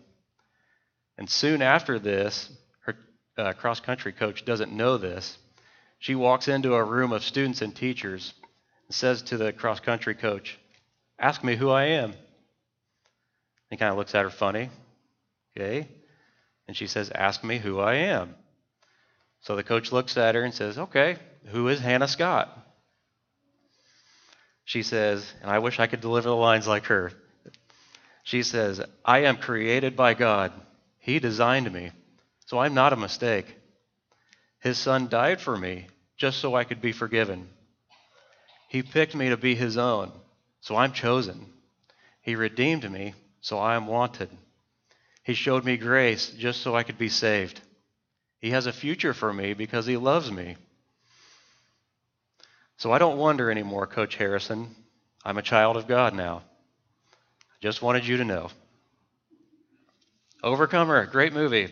And 1.17 1.29
soon 1.29 1.61
after 1.61 1.99
this, 1.99 2.49
her 2.85 2.95
uh, 3.37 3.51
cross 3.51 3.81
country 3.81 4.13
coach 4.13 4.45
doesn't 4.45 4.71
know 4.71 4.97
this. 4.97 5.37
She 5.99 6.15
walks 6.15 6.47
into 6.47 6.73
a 6.73 6.83
room 6.83 7.11
of 7.11 7.21
students 7.21 7.61
and 7.61 7.75
teachers 7.75 8.33
and 8.87 8.95
says 8.95 9.23
to 9.23 9.37
the 9.37 9.51
cross 9.51 9.81
country 9.81 10.15
coach, 10.15 10.57
Ask 11.19 11.43
me 11.43 11.57
who 11.57 11.69
I 11.69 11.83
am. 11.83 12.13
He 13.69 13.75
kind 13.75 13.91
of 13.91 13.97
looks 13.97 14.15
at 14.15 14.23
her 14.23 14.31
funny. 14.31 14.69
Okay. 15.55 15.89
And 16.65 16.75
she 16.75 16.87
says, 16.87 17.11
Ask 17.13 17.43
me 17.43 17.57
who 17.57 17.77
I 17.77 17.95
am. 17.95 18.33
So 19.41 19.57
the 19.57 19.63
coach 19.63 19.91
looks 19.91 20.15
at 20.15 20.33
her 20.33 20.43
and 20.43 20.53
says, 20.53 20.79
Okay, 20.79 21.17
who 21.47 21.67
is 21.67 21.81
Hannah 21.81 22.07
Scott? 22.07 22.57
She 24.63 24.81
says, 24.81 25.29
and 25.41 25.51
I 25.51 25.59
wish 25.59 25.77
I 25.81 25.87
could 25.87 25.99
deliver 25.99 26.29
the 26.29 26.35
lines 26.35 26.67
like 26.69 26.85
her. 26.85 27.11
She 28.23 28.43
says, 28.43 28.81
I 29.03 29.19
am 29.19 29.37
created 29.37 29.95
by 29.95 30.13
God. 30.13 30.51
He 30.99 31.19
designed 31.19 31.71
me, 31.71 31.91
so 32.45 32.59
I'm 32.59 32.73
not 32.73 32.93
a 32.93 32.97
mistake. 32.97 33.55
His 34.59 34.77
son 34.77 35.07
died 35.09 35.41
for 35.41 35.57
me 35.57 35.87
just 36.17 36.39
so 36.39 36.55
I 36.55 36.63
could 36.63 36.81
be 36.81 36.91
forgiven. 36.91 37.49
He 38.67 38.83
picked 38.83 39.15
me 39.15 39.29
to 39.29 39.37
be 39.37 39.55
his 39.55 39.77
own, 39.77 40.11
so 40.61 40.75
I'm 40.75 40.93
chosen. 40.93 41.51
He 42.21 42.35
redeemed 42.35 42.89
me, 42.89 43.15
so 43.41 43.57
I 43.57 43.75
am 43.75 43.87
wanted. 43.87 44.29
He 45.23 45.33
showed 45.33 45.65
me 45.65 45.77
grace 45.77 46.29
just 46.29 46.61
so 46.61 46.75
I 46.75 46.83
could 46.83 46.97
be 46.97 47.09
saved. 47.09 47.59
He 48.39 48.51
has 48.51 48.67
a 48.67 48.73
future 48.73 49.13
for 49.13 49.33
me 49.33 49.53
because 49.53 49.85
he 49.85 49.97
loves 49.97 50.31
me. 50.31 50.57
So 52.77 52.91
I 52.91 52.97
don't 52.97 53.17
wonder 53.17 53.51
anymore, 53.51 53.87
Coach 53.87 54.15
Harrison. 54.15 54.75
I'm 55.23 55.37
a 55.37 55.43
child 55.43 55.77
of 55.77 55.87
God 55.87 56.13
now. 56.13 56.43
Just 57.61 57.81
wanted 57.81 58.05
you 58.05 58.17
to 58.17 58.25
know. 58.25 58.49
Overcomer, 60.43 61.05
great 61.05 61.33
movie. 61.33 61.71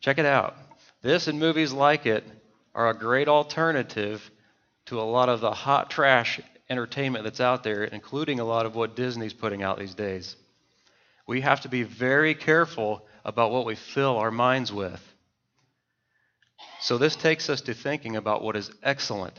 Check 0.00 0.18
it 0.18 0.26
out. 0.26 0.56
This 1.02 1.28
and 1.28 1.38
movies 1.38 1.72
like 1.72 2.06
it 2.06 2.24
are 2.74 2.88
a 2.88 2.94
great 2.94 3.28
alternative 3.28 4.30
to 4.86 5.00
a 5.00 5.02
lot 5.02 5.28
of 5.28 5.40
the 5.40 5.50
hot 5.50 5.90
trash 5.90 6.40
entertainment 6.70 7.24
that's 7.24 7.40
out 7.40 7.62
there, 7.62 7.84
including 7.84 8.40
a 8.40 8.44
lot 8.44 8.64
of 8.64 8.74
what 8.74 8.96
Disney's 8.96 9.34
putting 9.34 9.62
out 9.62 9.78
these 9.78 9.94
days. 9.94 10.36
We 11.26 11.42
have 11.42 11.60
to 11.62 11.68
be 11.68 11.82
very 11.82 12.34
careful 12.34 13.06
about 13.24 13.50
what 13.50 13.66
we 13.66 13.74
fill 13.74 14.16
our 14.16 14.30
minds 14.30 14.72
with. 14.72 15.00
So, 16.80 16.98
this 16.98 17.16
takes 17.16 17.48
us 17.48 17.62
to 17.62 17.74
thinking 17.74 18.16
about 18.16 18.42
what 18.42 18.56
is 18.56 18.70
excellent. 18.82 19.38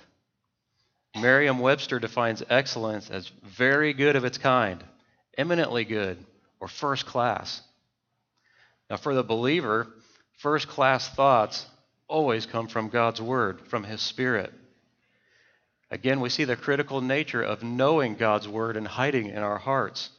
Merriam 1.15 1.59
Webster 1.59 1.99
defines 1.99 2.43
excellence 2.49 3.09
as 3.09 3.31
very 3.43 3.93
good 3.93 4.15
of 4.15 4.25
its 4.25 4.37
kind, 4.37 4.83
eminently 5.37 5.85
good, 5.85 6.17
or 6.59 6.67
first 6.67 7.05
class. 7.05 7.61
Now, 8.89 8.97
for 8.97 9.15
the 9.15 9.23
believer, 9.23 9.87
first 10.37 10.67
class 10.67 11.09
thoughts 11.09 11.65
always 12.07 12.45
come 12.45 12.67
from 12.67 12.89
God's 12.89 13.21
Word, 13.21 13.61
from 13.67 13.83
His 13.83 14.01
Spirit. 14.01 14.53
Again, 15.91 16.19
we 16.19 16.29
see 16.29 16.43
the 16.43 16.55
critical 16.55 17.01
nature 17.01 17.41
of 17.41 17.63
knowing 17.63 18.15
God's 18.15 18.47
word 18.47 18.75
and 18.75 18.87
hiding 18.87 19.27
in 19.29 19.37
our 19.37 19.57
hearts. 19.57 20.09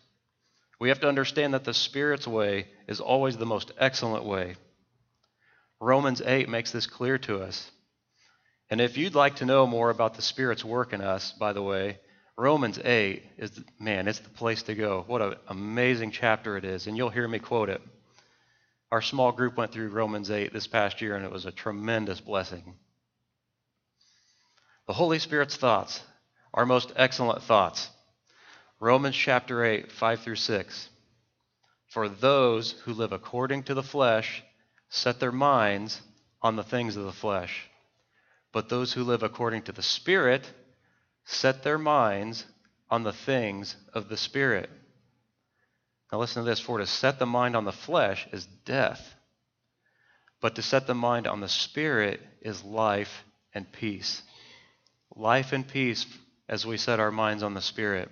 We 0.79 0.89
have 0.91 1.01
to 1.01 1.09
understand 1.09 1.55
that 1.55 1.65
the 1.65 1.75
Spirit's 1.75 2.27
way 2.27 2.69
is 2.87 3.01
always 3.01 3.37
the 3.37 3.47
most 3.47 3.73
excellent 3.79 4.25
way. 4.25 4.57
Romans 5.81 6.23
8 6.25 6.49
makes 6.49 6.71
this 6.71 6.87
clear 6.87 7.19
to 7.19 7.43
us. 7.43 7.71
And 8.71 8.81
if 8.81 8.97
you'd 8.97 9.15
like 9.15 9.37
to 9.37 9.45
know 9.45 9.67
more 9.67 9.91
about 9.91 10.15
the 10.15 10.23
Spirit's 10.23 10.65
work 10.65 10.93
in 10.93 11.01
us, 11.01 11.33
by 11.33 11.53
the 11.53 11.63
way, 11.63 11.99
Romans 12.39 12.79
8 12.79 13.23
is, 13.39 13.51
man, 13.79 14.09
it's 14.09 14.19
the 14.19 14.29
place 14.29 14.63
to 14.65 14.75
go. 14.75 15.05
What 15.07 15.23
an 15.23 15.35
amazing 15.49 16.11
chapter 16.11 16.57
it 16.57 16.65
is. 16.65 16.87
And 16.87 16.97
you'll 16.97 17.09
hear 17.09 17.27
me 17.27 17.39
quote 17.39 17.71
it. 17.71 17.81
Our 18.93 19.01
small 19.01 19.33
group 19.33 19.57
went 19.57 19.73
through 19.73 19.89
Romans 19.89 20.31
8 20.31 20.53
this 20.53 20.67
past 20.67 21.01
year, 21.01 21.17
and 21.17 21.25
it 21.25 21.33
was 21.33 21.47
a 21.47 21.51
tremendous 21.51 22.21
blessing. 22.21 22.75
The 24.87 24.93
Holy 24.93 25.19
Spirit's 25.19 25.57
thoughts, 25.57 26.03
our 26.55 26.67
most 26.67 26.93
excellent 26.95 27.43
thoughts. 27.43 27.89
Romans 28.79 29.17
chapter 29.17 29.65
8, 29.65 29.91
5 29.91 30.21
through 30.21 30.37
6. 30.37 30.89
For 31.89 32.09
those 32.09 32.73
who 32.85 32.93
live 32.93 33.13
according 33.13 33.65
to 33.65 33.75
the 33.75 33.83
flesh 33.83 34.45
set 34.91 35.19
their 35.19 35.33
minds 35.33 36.01
on 36.43 36.57
the 36.57 36.63
things 36.63 36.97
of 36.97 37.05
the 37.05 37.13
flesh. 37.13 37.69
But 38.53 38.69
those 38.69 38.93
who 38.93 39.03
live 39.03 39.23
according 39.23 39.63
to 39.63 39.73
the 39.73 39.83
Spirit 39.83 40.49
set 41.27 41.63
their 41.63 41.79
minds 41.79 42.47
on 42.89 43.03
the 43.03 43.13
things 43.13 43.77
of 43.93 44.09
the 44.09 44.17
Spirit. 44.17 44.71
Now 46.11 46.21
listen 46.21 46.45
to 46.45 46.49
this 46.49 46.61
for 46.61 46.79
to 46.79 46.87
set 46.87 47.19
the 47.19 47.27
mind 47.27 47.57
on 47.57 47.65
the 47.65 47.73
flesh 47.73 48.27
is 48.33 48.47
death, 48.65 49.15
but 50.41 50.55
to 50.55 50.63
set 50.63 50.87
the 50.87 50.95
mind 50.95 51.27
on 51.27 51.41
the 51.41 51.49
Spirit 51.49 52.21
is 52.41 52.63
life 52.63 53.25
and 53.53 53.71
peace. 53.71 54.23
Life 55.15 55.53
and 55.53 55.67
peace 55.67 56.07
as 56.49 56.65
we 56.65 56.77
set 56.77 57.01
our 57.01 57.11
minds 57.11 57.43
on 57.43 57.55
the 57.55 57.61
Spirit. 57.61 58.09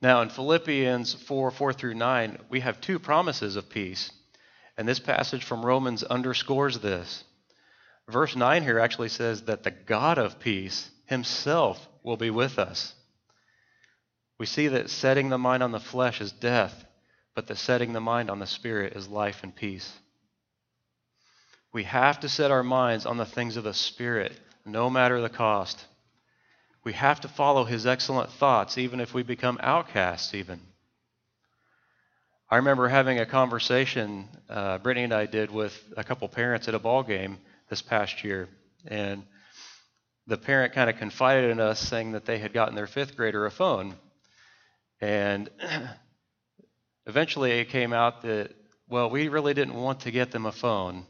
Now, 0.00 0.22
in 0.22 0.30
Philippians 0.30 1.14
4 1.14 1.50
4 1.50 1.72
through 1.72 1.94
9, 1.94 2.38
we 2.48 2.60
have 2.60 2.80
two 2.80 2.98
promises 2.98 3.56
of 3.56 3.70
peace. 3.70 4.10
And 4.76 4.88
this 4.88 5.00
passage 5.00 5.44
from 5.44 5.64
Romans 5.64 6.02
underscores 6.02 6.78
this. 6.78 7.24
Verse 8.12 8.36
9 8.36 8.62
here 8.62 8.78
actually 8.78 9.08
says 9.08 9.42
that 9.44 9.62
the 9.62 9.70
God 9.70 10.18
of 10.18 10.38
peace 10.38 10.90
himself 11.06 11.88
will 12.02 12.18
be 12.18 12.28
with 12.28 12.58
us. 12.58 12.94
We 14.38 14.44
see 14.44 14.68
that 14.68 14.90
setting 14.90 15.30
the 15.30 15.38
mind 15.38 15.62
on 15.62 15.72
the 15.72 15.80
flesh 15.80 16.20
is 16.20 16.30
death, 16.30 16.84
but 17.34 17.46
that 17.46 17.56
setting 17.56 17.94
the 17.94 18.00
mind 18.00 18.30
on 18.30 18.38
the 18.38 18.46
spirit 18.46 18.92
is 18.92 19.08
life 19.08 19.42
and 19.42 19.56
peace. 19.56 19.90
We 21.72 21.84
have 21.84 22.20
to 22.20 22.28
set 22.28 22.50
our 22.50 22.62
minds 22.62 23.06
on 23.06 23.16
the 23.16 23.24
things 23.24 23.56
of 23.56 23.64
the 23.64 23.72
spirit, 23.72 24.38
no 24.66 24.90
matter 24.90 25.22
the 25.22 25.30
cost. 25.30 25.82
We 26.84 26.92
have 26.92 27.20
to 27.22 27.28
follow 27.28 27.64
his 27.64 27.86
excellent 27.86 28.30
thoughts, 28.32 28.76
even 28.76 29.00
if 29.00 29.14
we 29.14 29.22
become 29.22 29.58
outcasts, 29.62 30.34
even. 30.34 30.60
I 32.50 32.56
remember 32.56 32.88
having 32.88 33.20
a 33.20 33.26
conversation, 33.26 34.28
uh, 34.50 34.76
Brittany 34.78 35.04
and 35.04 35.14
I 35.14 35.24
did, 35.24 35.50
with 35.50 35.82
a 35.96 36.04
couple 36.04 36.28
parents 36.28 36.68
at 36.68 36.74
a 36.74 36.78
ball 36.78 37.02
game 37.02 37.38
this 37.72 37.80
past 37.80 38.22
year. 38.22 38.50
And 38.86 39.22
the 40.26 40.36
parent 40.36 40.74
kind 40.74 40.90
of 40.90 40.98
confided 40.98 41.48
in 41.50 41.58
us 41.58 41.80
saying 41.80 42.12
that 42.12 42.26
they 42.26 42.38
had 42.38 42.52
gotten 42.52 42.74
their 42.74 42.86
fifth 42.86 43.16
grader 43.16 43.46
a 43.46 43.50
phone. 43.50 43.94
And 45.00 45.48
eventually 47.06 47.52
it 47.52 47.70
came 47.70 47.94
out 47.94 48.20
that, 48.24 48.50
well, 48.90 49.08
we 49.08 49.28
really 49.28 49.54
didn't 49.54 49.72
want 49.72 50.00
to 50.00 50.10
get 50.10 50.32
them 50.32 50.44
a 50.44 50.52
phone, 50.52 51.06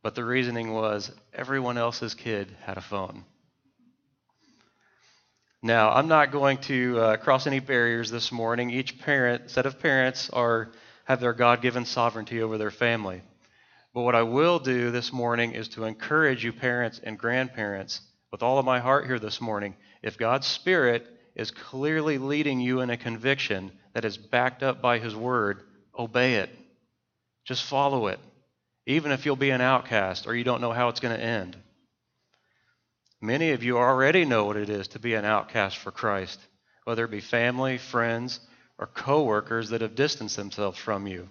but 0.00 0.14
the 0.14 0.24
reasoning 0.24 0.72
was 0.72 1.10
everyone 1.34 1.76
else's 1.76 2.14
kid 2.14 2.54
had 2.62 2.76
a 2.76 2.82
phone. 2.82 3.24
Now, 5.60 5.90
I'm 5.90 6.06
not 6.06 6.30
going 6.30 6.58
to 6.58 7.00
uh, 7.00 7.16
cross 7.16 7.48
any 7.48 7.58
barriers 7.58 8.12
this 8.12 8.30
morning. 8.30 8.70
Each 8.70 8.96
parent, 9.00 9.50
set 9.50 9.66
of 9.66 9.80
parents, 9.80 10.30
are 10.30 10.70
have 11.06 11.18
their 11.18 11.32
God-given 11.32 11.84
sovereignty 11.84 12.42
over 12.42 12.58
their 12.58 12.70
family. 12.70 13.22
But 13.92 14.02
what 14.02 14.14
I 14.14 14.22
will 14.22 14.58
do 14.58 14.90
this 14.90 15.12
morning 15.12 15.52
is 15.52 15.68
to 15.68 15.84
encourage 15.84 16.44
you, 16.44 16.52
parents 16.52 17.00
and 17.02 17.18
grandparents, 17.18 18.00
with 18.30 18.42
all 18.42 18.58
of 18.58 18.64
my 18.64 18.78
heart 18.78 19.06
here 19.06 19.18
this 19.18 19.40
morning. 19.40 19.74
If 20.02 20.16
God's 20.16 20.46
Spirit 20.46 21.06
is 21.34 21.50
clearly 21.50 22.18
leading 22.18 22.60
you 22.60 22.80
in 22.80 22.90
a 22.90 22.96
conviction 22.96 23.72
that 23.94 24.04
is 24.04 24.16
backed 24.16 24.62
up 24.62 24.80
by 24.80 24.98
His 24.98 25.16
Word, 25.16 25.62
obey 25.98 26.36
it. 26.36 26.50
Just 27.44 27.64
follow 27.64 28.06
it, 28.06 28.20
even 28.86 29.10
if 29.10 29.26
you'll 29.26 29.36
be 29.36 29.50
an 29.50 29.60
outcast 29.60 30.26
or 30.26 30.36
you 30.36 30.44
don't 30.44 30.60
know 30.60 30.72
how 30.72 30.88
it's 30.88 31.00
going 31.00 31.16
to 31.16 31.22
end. 31.22 31.56
Many 33.20 33.50
of 33.50 33.64
you 33.64 33.76
already 33.76 34.24
know 34.24 34.44
what 34.44 34.56
it 34.56 34.70
is 34.70 34.88
to 34.88 34.98
be 34.98 35.14
an 35.14 35.24
outcast 35.24 35.76
for 35.78 35.90
Christ, 35.90 36.38
whether 36.84 37.04
it 37.04 37.10
be 37.10 37.20
family, 37.20 37.76
friends, 37.76 38.40
or 38.78 38.86
coworkers 38.86 39.70
that 39.70 39.82
have 39.82 39.94
distanced 39.94 40.36
themselves 40.36 40.78
from 40.78 41.06
you, 41.06 41.28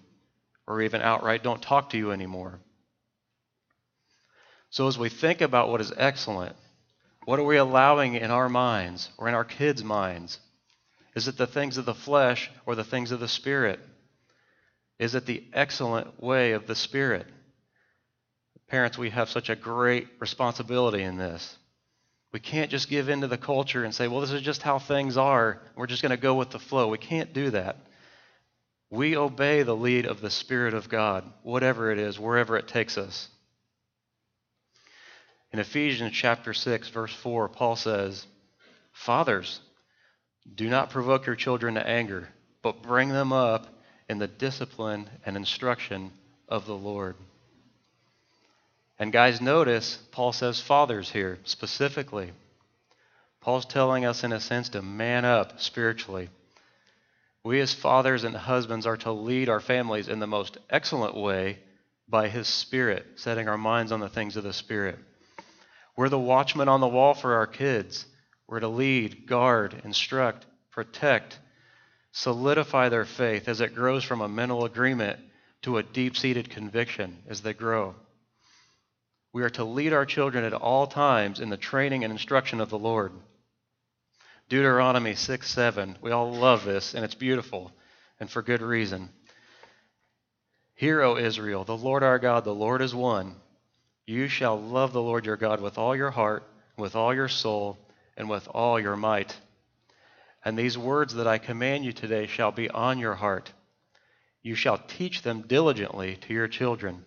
or 0.70 0.84
even 0.84 1.02
outright 1.02 1.44
don't 1.44 1.62
talk 1.62 1.90
to 1.90 1.98
you 1.98 2.12
anymore. 2.12 2.60
So, 4.70 4.88
as 4.88 5.00
we 5.00 5.10
think 5.10 5.42
about 5.42 5.70
what 5.70 5.82
is 5.82 5.92
excellent, 5.98 6.56
what 7.26 7.40
are 7.40 7.44
we 7.44 7.58
allowing 7.58 8.14
in 8.14 8.30
our 8.30 8.48
minds 8.48 9.10
or 9.18 9.28
in 9.28 9.34
our 9.34 9.44
kids' 9.44 9.84
minds? 9.84 10.40
Is 11.16 11.28
it 11.28 11.38
the 11.38 11.48
things 11.48 11.78
of 11.78 11.86
the 11.86 11.96
flesh 11.96 12.52
or 12.68 12.76
the 12.76 12.84
things 12.84 13.12
of 13.12 13.20
the 13.20 13.28
Spirit? 13.28 13.80
Is 15.00 15.16
it 15.16 15.26
the 15.26 15.44
excellent 15.54 16.22
way 16.22 16.52
of 16.52 16.68
the 16.68 16.76
Spirit? 16.76 17.26
Parents, 18.68 18.98
we 18.98 19.10
have 19.10 19.30
such 19.30 19.50
a 19.50 19.56
great 19.56 20.08
responsibility 20.20 21.02
in 21.02 21.18
this. 21.18 21.58
We 22.32 22.40
can't 22.40 22.70
just 22.70 22.90
give 22.90 23.10
in 23.10 23.22
to 23.22 23.28
the 23.28 23.40
culture 23.40 23.84
and 23.84 23.96
say, 23.96 24.08
well, 24.08 24.22
this 24.22 24.32
is 24.32 24.44
just 24.44 24.62
how 24.62 24.78
things 24.78 25.18
are. 25.18 25.64
We're 25.76 25.88
just 25.88 26.04
going 26.04 26.12
to 26.12 26.18
go 26.18 26.36
with 26.36 26.52
the 26.52 26.60
flow. 26.60 26.90
We 26.90 27.00
can't 27.00 27.34
do 27.34 27.50
that. 27.50 27.78
We 28.90 29.16
obey 29.16 29.64
the 29.64 29.76
lead 29.76 30.06
of 30.06 30.22
the 30.22 30.32
Spirit 30.32 30.74
of 30.74 30.90
God, 30.90 31.24
whatever 31.44 31.92
it 31.92 32.00
is, 32.00 32.20
wherever 32.20 32.58
it 32.58 32.68
takes 32.68 32.98
us. 32.98 33.30
In 35.52 35.60
Ephesians 35.60 36.14
chapter 36.14 36.54
6, 36.54 36.90
verse 36.90 37.14
4, 37.14 37.50
Paul 37.50 37.76
says, 37.76 38.26
Fathers, 38.92 39.60
do 40.56 40.70
not 40.70 40.90
provoke 40.90 41.26
your 41.26 41.36
children 41.36 41.76
to 41.76 41.88
anger, 41.88 42.30
but 42.62 42.82
bring 42.82 43.10
them 43.10 43.32
up 43.32 43.68
in 44.08 44.18
the 44.18 44.28
discipline 44.28 45.10
and 45.26 45.38
instruction 45.38 46.12
of 46.48 46.66
the 46.66 46.76
Lord. 46.76 47.16
And 48.98 49.14
guys, 49.14 49.40
notice 49.40 49.98
Paul 50.12 50.34
says 50.34 50.60
fathers 50.60 51.10
here 51.10 51.40
specifically. 51.44 52.32
Paul's 53.40 53.66
telling 53.66 54.06
us, 54.06 54.24
in 54.24 54.34
a 54.34 54.40
sense, 54.40 54.70
to 54.70 54.82
man 54.82 55.24
up 55.24 55.62
spiritually. 55.62 56.30
We, 57.44 57.62
as 57.62 57.74
fathers 57.74 58.24
and 58.24 58.36
husbands, 58.36 58.86
are 58.86 58.98
to 58.98 59.12
lead 59.12 59.50
our 59.50 59.60
families 59.60 60.10
in 60.10 60.20
the 60.20 60.28
most 60.28 60.58
excellent 60.70 61.16
way 61.16 61.60
by 62.08 62.28
His 62.28 62.48
Spirit, 62.48 63.06
setting 63.16 63.48
our 63.48 63.58
minds 63.58 63.92
on 63.92 64.00
the 64.00 64.10
things 64.10 64.36
of 64.36 64.44
the 64.44 64.54
Spirit. 64.54 65.00
We're 65.96 66.10
the 66.10 66.20
watchmen 66.20 66.68
on 66.68 66.82
the 66.82 66.88
wall 66.88 67.14
for 67.14 67.36
our 67.36 67.48
kids. 67.48 68.06
We're 68.48 68.60
to 68.62 68.68
lead, 68.68 69.28
guard, 69.28 69.82
instruct, 69.84 70.46
protect, 70.72 71.40
solidify 72.12 72.90
their 72.90 73.06
faith 73.06 73.48
as 73.48 73.62
it 73.62 73.76
grows 73.76 74.04
from 74.04 74.22
a 74.22 74.28
mental 74.28 74.66
agreement 74.66 75.20
to 75.62 75.78
a 75.78 75.84
deep 75.84 76.18
seated 76.18 76.50
conviction 76.50 77.18
as 77.28 77.42
they 77.42 77.54
grow. 77.54 77.96
We 79.32 79.44
are 79.44 79.50
to 79.52 79.64
lead 79.64 79.94
our 79.94 80.06
children 80.06 80.44
at 80.44 80.54
all 80.54 80.88
times 80.88 81.40
in 81.40 81.50
the 81.50 81.58
training 81.58 82.04
and 82.04 82.12
instruction 82.12 82.60
of 82.60 82.70
the 82.70 82.80
Lord. 82.80 83.12
Deuteronomy 84.50 85.14
6 85.14 85.48
7. 85.48 85.98
We 86.02 86.10
all 86.10 86.34
love 86.34 86.66
this, 86.66 86.96
and 86.96 87.06
it's 87.06 87.14
beautiful, 87.14 87.72
and 88.20 88.30
for 88.30 88.42
good 88.42 88.64
reason. 88.64 89.10
Hear, 90.74 91.02
O 91.04 91.18
Israel, 91.18 91.64
the 91.64 91.78
Lord 91.78 92.02
our 92.02 92.18
God, 92.18 92.46
the 92.46 92.56
Lord 92.56 92.82
is 92.82 92.96
one. 92.96 93.36
You 94.08 94.28
shall 94.28 94.60
love 94.60 94.92
the 94.92 95.04
Lord 95.04 95.28
your 95.28 95.38
God 95.38 95.62
with 95.62 95.78
all 95.78 95.96
your 95.96 96.10
heart, 96.10 96.52
with 96.78 96.96
all 96.96 97.14
your 97.14 97.28
soul, 97.28 97.78
and 98.18 98.28
with 98.28 98.48
all 98.48 98.80
your 98.80 98.96
might. 98.96 99.38
And 100.44 100.58
these 100.58 100.78
words 100.78 101.14
that 101.14 101.28
I 101.28 101.38
command 101.38 101.86
you 101.86 101.94
today 101.94 102.26
shall 102.26 102.52
be 102.52 102.72
on 102.72 102.98
your 102.98 103.14
heart. 103.14 103.54
You 104.42 104.56
shall 104.56 104.80
teach 104.80 105.22
them 105.22 105.44
diligently 105.44 106.16
to 106.22 106.34
your 106.34 106.48
children 106.48 107.06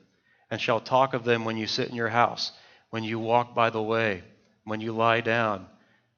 and 0.49 0.61
shall 0.61 0.81
talk 0.81 1.13
of 1.13 1.25
them 1.25 1.45
when 1.45 1.57
you 1.57 1.67
sit 1.67 1.89
in 1.89 1.97
your 1.97 2.11
house, 2.11 2.53
when 2.91 3.03
you 3.03 3.19
walk 3.19 3.53
by 3.53 3.71
the 3.71 3.83
way, 3.83 4.23
when 4.65 4.81
you 4.81 4.93
lie 4.93 5.23
down, 5.23 5.67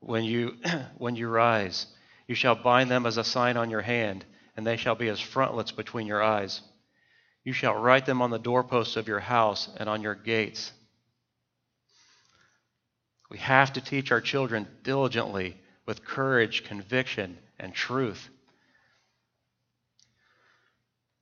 when 0.05 0.25
you, 0.25 0.57
when 0.99 1.17
you 1.17 1.29
rise. 1.29 1.87
You 2.27 2.35
shall 2.35 2.55
bind 2.55 2.91
them 2.91 3.07
as 3.07 3.17
a 3.17 3.25
sign 3.25 3.57
on 3.57 3.71
your 3.71 3.83
hand, 3.83 4.25
and 4.57 4.67
they 4.67 4.77
shall 4.77 4.95
be 4.95 5.09
as 5.09 5.21
frontlets 5.21 5.73
between 5.73 6.07
your 6.07 6.23
eyes. 6.23 6.61
You 7.43 7.53
shall 7.53 7.75
write 7.75 8.07
them 8.07 8.23
on 8.23 8.31
the 8.31 8.39
doorposts 8.39 8.97
of 8.97 9.09
your 9.09 9.21
house 9.21 9.69
and 9.77 9.89
on 9.89 10.03
your 10.03 10.15
gates. 10.15 10.73
We 13.31 13.39
have 13.39 13.73
to 13.75 13.81
teach 13.81 14.13
our 14.13 14.21
children 14.21 14.67
diligently 14.83 15.57
with 15.87 16.05
courage, 16.05 16.65
conviction, 16.65 17.37
and 17.59 17.75
truth. 17.75 18.29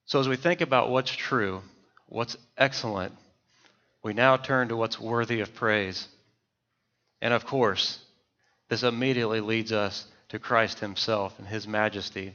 So, 0.04 0.20
as 0.20 0.28
we 0.28 0.36
think 0.36 0.60
about 0.60 0.90
what's 0.90 1.10
true, 1.10 1.62
what's 2.06 2.36
excellent, 2.56 3.14
we 4.04 4.12
now 4.12 4.36
turn 4.36 4.68
to 4.68 4.76
what's 4.76 5.00
worthy 5.00 5.40
of 5.40 5.54
praise. 5.54 6.06
And 7.20 7.32
of 7.32 7.46
course, 7.46 7.98
this 8.72 8.84
immediately 8.84 9.40
leads 9.40 9.70
us 9.70 10.06
to 10.30 10.38
Christ 10.38 10.80
Himself 10.80 11.38
and 11.38 11.46
His 11.46 11.68
majesty. 11.68 12.32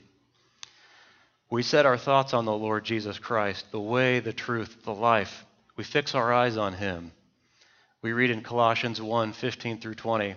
We 1.50 1.64
set 1.64 1.88
our 1.88 1.98
thoughts 1.98 2.32
on 2.32 2.46
the 2.46 2.54
Lord 2.54 2.86
Jesus 2.86 3.18
Christ, 3.18 3.66
the 3.72 3.80
way, 3.80 4.20
the 4.20 4.34
truth, 4.34 4.84
the 4.84 4.94
life. 4.94 5.46
We 5.78 5.84
fix 5.84 6.14
our 6.14 6.32
eyes 6.32 6.56
on 6.56 6.74
Him. 6.74 7.12
We 8.04 8.14
read 8.14 8.30
in 8.30 8.44
Colossians 8.44 9.02
1 9.02 9.34
15 9.34 9.80
through 9.80 9.96
20. 9.96 10.36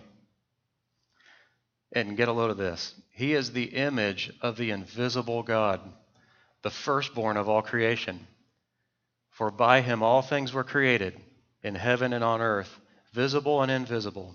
And 1.93 2.17
get 2.17 2.29
a 2.29 2.33
load 2.33 2.51
of 2.51 2.57
this. 2.57 2.95
He 3.11 3.35
is 3.35 3.53
the 3.53 3.65
image 3.65 4.33
of 4.41 4.57
the 4.57 4.71
invisible 4.71 5.43
God, 5.43 5.83
the 6.63 6.71
firstborn 6.71 7.37
of 7.37 7.47
all 7.47 7.61
creation. 7.61 8.27
For 9.33 9.51
by 9.51 9.83
him 9.83 10.03
all 10.03 10.23
things 10.23 10.55
were 10.55 10.65
created, 10.65 11.21
in 11.63 11.75
heaven 11.75 12.15
and 12.15 12.25
on 12.25 12.41
earth, 12.41 12.75
visible 13.13 13.61
and 13.61 13.71
invisible, 13.71 14.35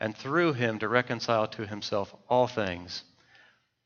and 0.00 0.16
through 0.16 0.52
him 0.52 0.78
to 0.78 0.88
reconcile 0.88 1.46
to 1.48 1.66
himself 1.66 2.14
all 2.28 2.46
things, 2.46 3.02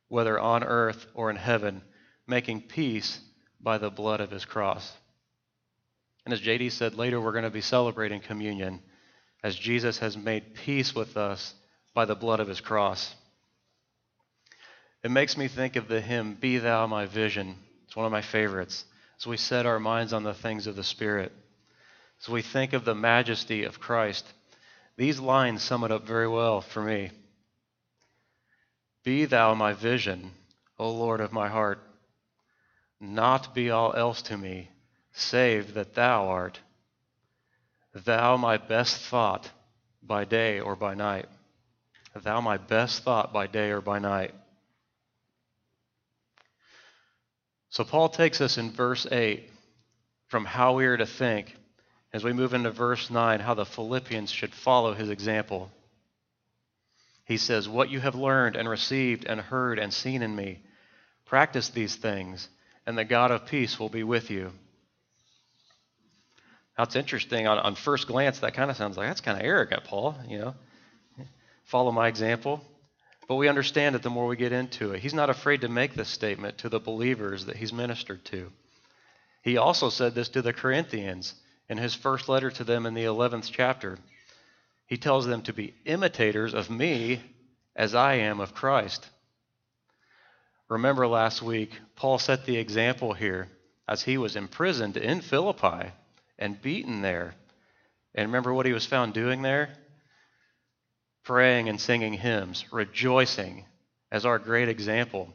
whether 0.08 0.38
on 0.38 0.64
earth 0.64 1.06
or 1.14 1.30
in 1.30 1.36
heaven, 1.36 1.82
making 2.26 2.62
peace 2.62 3.20
by 3.60 3.78
the 3.78 3.90
blood 3.90 4.20
of 4.20 4.30
his 4.30 4.44
cross. 4.44 4.92
And 6.24 6.32
as 6.34 6.40
JD 6.40 6.72
said, 6.72 6.94
later 6.94 7.20
we're 7.20 7.32
going 7.32 7.44
to 7.44 7.50
be 7.50 7.60
celebrating 7.60 8.20
communion 8.20 8.80
as 9.42 9.56
Jesus 9.56 9.98
has 9.98 10.16
made 10.16 10.54
peace 10.54 10.94
with 10.94 11.16
us 11.16 11.54
by 11.94 12.04
the 12.04 12.14
blood 12.14 12.40
of 12.40 12.48
his 12.48 12.60
cross. 12.60 13.14
It 15.02 15.10
makes 15.10 15.36
me 15.36 15.48
think 15.48 15.76
of 15.76 15.88
the 15.88 16.00
hymn, 16.00 16.34
Be 16.34 16.58
Thou 16.58 16.86
My 16.86 17.06
Vision. 17.06 17.56
It's 17.86 17.96
one 17.96 18.06
of 18.06 18.12
my 18.12 18.20
favorites. 18.20 18.84
As 19.18 19.26
we 19.26 19.36
set 19.36 19.66
our 19.66 19.80
minds 19.80 20.12
on 20.12 20.22
the 20.22 20.34
things 20.34 20.66
of 20.66 20.76
the 20.76 20.84
Spirit, 20.84 21.32
as 22.20 22.28
we 22.28 22.42
think 22.42 22.74
of 22.74 22.84
the 22.84 22.94
majesty 22.94 23.64
of 23.64 23.80
Christ, 23.80 24.26
these 25.00 25.18
lines 25.18 25.62
sum 25.62 25.82
it 25.82 25.90
up 25.90 26.06
very 26.06 26.28
well 26.28 26.60
for 26.60 26.82
me. 26.82 27.10
Be 29.02 29.24
Thou 29.24 29.54
my 29.54 29.72
vision, 29.72 30.30
O 30.78 30.90
Lord 30.90 31.22
of 31.22 31.32
my 31.32 31.48
heart. 31.48 31.82
Not 33.00 33.54
be 33.54 33.70
all 33.70 33.94
else 33.94 34.20
to 34.20 34.36
me, 34.36 34.68
save 35.12 35.72
that 35.72 35.94
Thou 35.94 36.28
art. 36.28 36.60
Thou 37.94 38.36
my 38.36 38.58
best 38.58 39.00
thought 39.00 39.50
by 40.02 40.26
day 40.26 40.60
or 40.60 40.76
by 40.76 40.92
night. 40.92 41.30
Thou 42.14 42.42
my 42.42 42.58
best 42.58 43.02
thought 43.02 43.32
by 43.32 43.46
day 43.46 43.70
or 43.70 43.80
by 43.80 44.00
night. 44.00 44.34
So 47.70 47.84
Paul 47.84 48.10
takes 48.10 48.42
us 48.42 48.58
in 48.58 48.70
verse 48.70 49.06
8 49.10 49.48
from 50.26 50.44
how 50.44 50.74
we 50.74 50.84
are 50.84 50.98
to 50.98 51.06
think 51.06 51.56
as 52.12 52.24
we 52.24 52.32
move 52.32 52.54
into 52.54 52.70
verse 52.70 53.10
9 53.10 53.40
how 53.40 53.54
the 53.54 53.64
Philippians 53.64 54.30
should 54.30 54.54
follow 54.54 54.94
his 54.94 55.10
example. 55.10 55.70
He 57.24 57.36
says, 57.36 57.68
What 57.68 57.90
you 57.90 58.00
have 58.00 58.14
learned 58.14 58.56
and 58.56 58.68
received 58.68 59.24
and 59.24 59.40
heard 59.40 59.78
and 59.78 59.92
seen 59.92 60.22
in 60.22 60.34
me, 60.34 60.60
practice 61.26 61.68
these 61.68 61.94
things, 61.94 62.48
and 62.86 62.98
the 62.98 63.04
God 63.04 63.30
of 63.30 63.46
peace 63.46 63.78
will 63.78 63.88
be 63.88 64.02
with 64.02 64.30
you. 64.30 64.52
It's 66.78 66.96
interesting. 66.96 67.46
On, 67.46 67.58
on 67.58 67.74
first 67.74 68.06
glance, 68.06 68.40
that 68.40 68.54
kind 68.54 68.70
of 68.70 68.76
sounds 68.76 68.96
like 68.96 69.08
that's 69.08 69.20
kind 69.20 69.38
of 69.38 69.44
arrogant, 69.44 69.84
Paul. 69.84 70.16
You 70.26 70.38
know, 70.38 70.54
follow 71.64 71.92
my 71.92 72.08
example. 72.08 72.64
But 73.28 73.36
we 73.36 73.48
understand 73.48 73.94
it 73.94 74.02
the 74.02 74.10
more 74.10 74.26
we 74.26 74.36
get 74.36 74.50
into 74.50 74.92
it. 74.92 75.00
He's 75.00 75.14
not 75.14 75.30
afraid 75.30 75.60
to 75.60 75.68
make 75.68 75.94
this 75.94 76.08
statement 76.08 76.58
to 76.58 76.68
the 76.68 76.80
believers 76.80 77.46
that 77.46 77.56
he's 77.56 77.72
ministered 77.72 78.24
to. 78.26 78.50
He 79.42 79.56
also 79.56 79.88
said 79.88 80.14
this 80.14 80.30
to 80.30 80.42
the 80.42 80.52
Corinthians 80.52 81.34
in 81.70 81.78
his 81.78 81.94
first 81.94 82.28
letter 82.28 82.50
to 82.50 82.64
them 82.64 82.84
in 82.84 82.92
the 82.92 83.04
11th 83.04 83.50
chapter. 83.50 83.98
He 84.86 84.98
tells 84.98 85.24
them 85.24 85.40
to 85.42 85.54
be 85.54 85.72
imitators 85.86 86.52
of 86.52 86.68
me 86.68 87.22
as 87.74 87.94
I 87.94 88.16
am 88.16 88.40
of 88.40 88.54
Christ. 88.54 89.08
Remember 90.68 91.06
last 91.06 91.40
week, 91.40 91.72
Paul 91.96 92.18
set 92.18 92.44
the 92.44 92.58
example 92.58 93.14
here 93.14 93.48
as 93.88 94.02
he 94.02 94.18
was 94.18 94.36
imprisoned 94.36 94.98
in 94.98 95.22
Philippi 95.22 95.90
and 96.38 96.60
beaten 96.60 97.00
there. 97.00 97.34
And 98.14 98.28
remember 98.28 98.52
what 98.52 98.66
he 98.66 98.72
was 98.74 98.84
found 98.84 99.14
doing 99.14 99.40
there? 99.40 99.70
praying 101.24 101.68
and 101.68 101.80
singing 101.80 102.14
hymns, 102.14 102.64
rejoicing 102.72 103.64
as 104.10 104.26
our 104.26 104.38
great 104.38 104.68
example. 104.68 105.32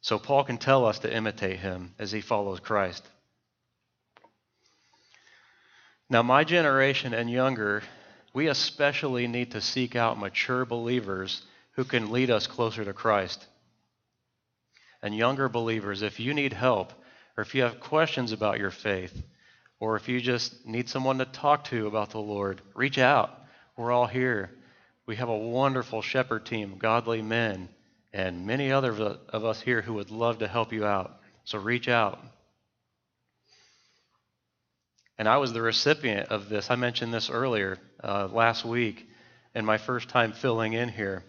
So 0.00 0.18
Paul 0.18 0.44
can 0.44 0.58
tell 0.58 0.86
us 0.86 1.00
to 1.00 1.12
imitate 1.12 1.58
him 1.58 1.94
as 1.98 2.12
he 2.12 2.20
follows 2.20 2.60
Christ. 2.60 3.04
Now, 6.10 6.22
my 6.22 6.44
generation 6.44 7.12
and 7.12 7.30
younger, 7.30 7.82
we 8.32 8.48
especially 8.48 9.26
need 9.26 9.52
to 9.52 9.60
seek 9.60 9.94
out 9.94 10.18
mature 10.18 10.64
believers 10.64 11.42
who 11.72 11.84
can 11.84 12.10
lead 12.10 12.30
us 12.30 12.46
closer 12.46 12.84
to 12.84 12.92
Christ. 12.92 13.46
And 15.02 15.14
younger 15.14 15.48
believers, 15.48 16.02
if 16.02 16.18
you 16.18 16.34
need 16.34 16.52
help, 16.52 16.92
or 17.36 17.42
if 17.42 17.54
you 17.54 17.62
have 17.62 17.78
questions 17.78 18.32
about 18.32 18.58
your 18.58 18.70
faith, 18.70 19.22
or 19.80 19.96
if 19.96 20.08
you 20.08 20.20
just 20.20 20.66
need 20.66 20.88
someone 20.88 21.18
to 21.18 21.24
talk 21.24 21.64
to 21.64 21.86
about 21.86 22.10
the 22.10 22.18
Lord, 22.18 22.62
reach 22.74 22.98
out. 22.98 23.30
We're 23.76 23.92
all 23.92 24.06
here. 24.06 24.50
We 25.06 25.16
have 25.16 25.28
a 25.28 25.38
wonderful 25.38 26.02
shepherd 26.02 26.46
team, 26.46 26.78
godly 26.78 27.22
men, 27.22 27.68
and 28.12 28.46
many 28.46 28.72
others 28.72 28.98
of 28.98 29.44
us 29.44 29.60
here 29.60 29.82
who 29.82 29.94
would 29.94 30.10
love 30.10 30.38
to 30.38 30.48
help 30.48 30.72
you 30.72 30.84
out. 30.84 31.20
So 31.44 31.58
reach 31.58 31.88
out. 31.88 32.18
And 35.18 35.28
I 35.28 35.38
was 35.38 35.52
the 35.52 35.62
recipient 35.62 36.28
of 36.28 36.48
this. 36.48 36.70
I 36.70 36.76
mentioned 36.76 37.12
this 37.12 37.28
earlier 37.28 37.78
uh, 38.02 38.28
last 38.32 38.64
week 38.64 39.08
in 39.54 39.64
my 39.64 39.76
first 39.76 40.08
time 40.08 40.32
filling 40.32 40.74
in 40.74 40.88
here. 40.88 41.24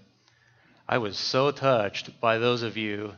I 0.87 0.99
was 0.99 1.17
so 1.17 1.49
touched 1.49 2.21
by 2.21 2.37
those 2.37 2.61
of 2.61 2.77
you 2.77 3.13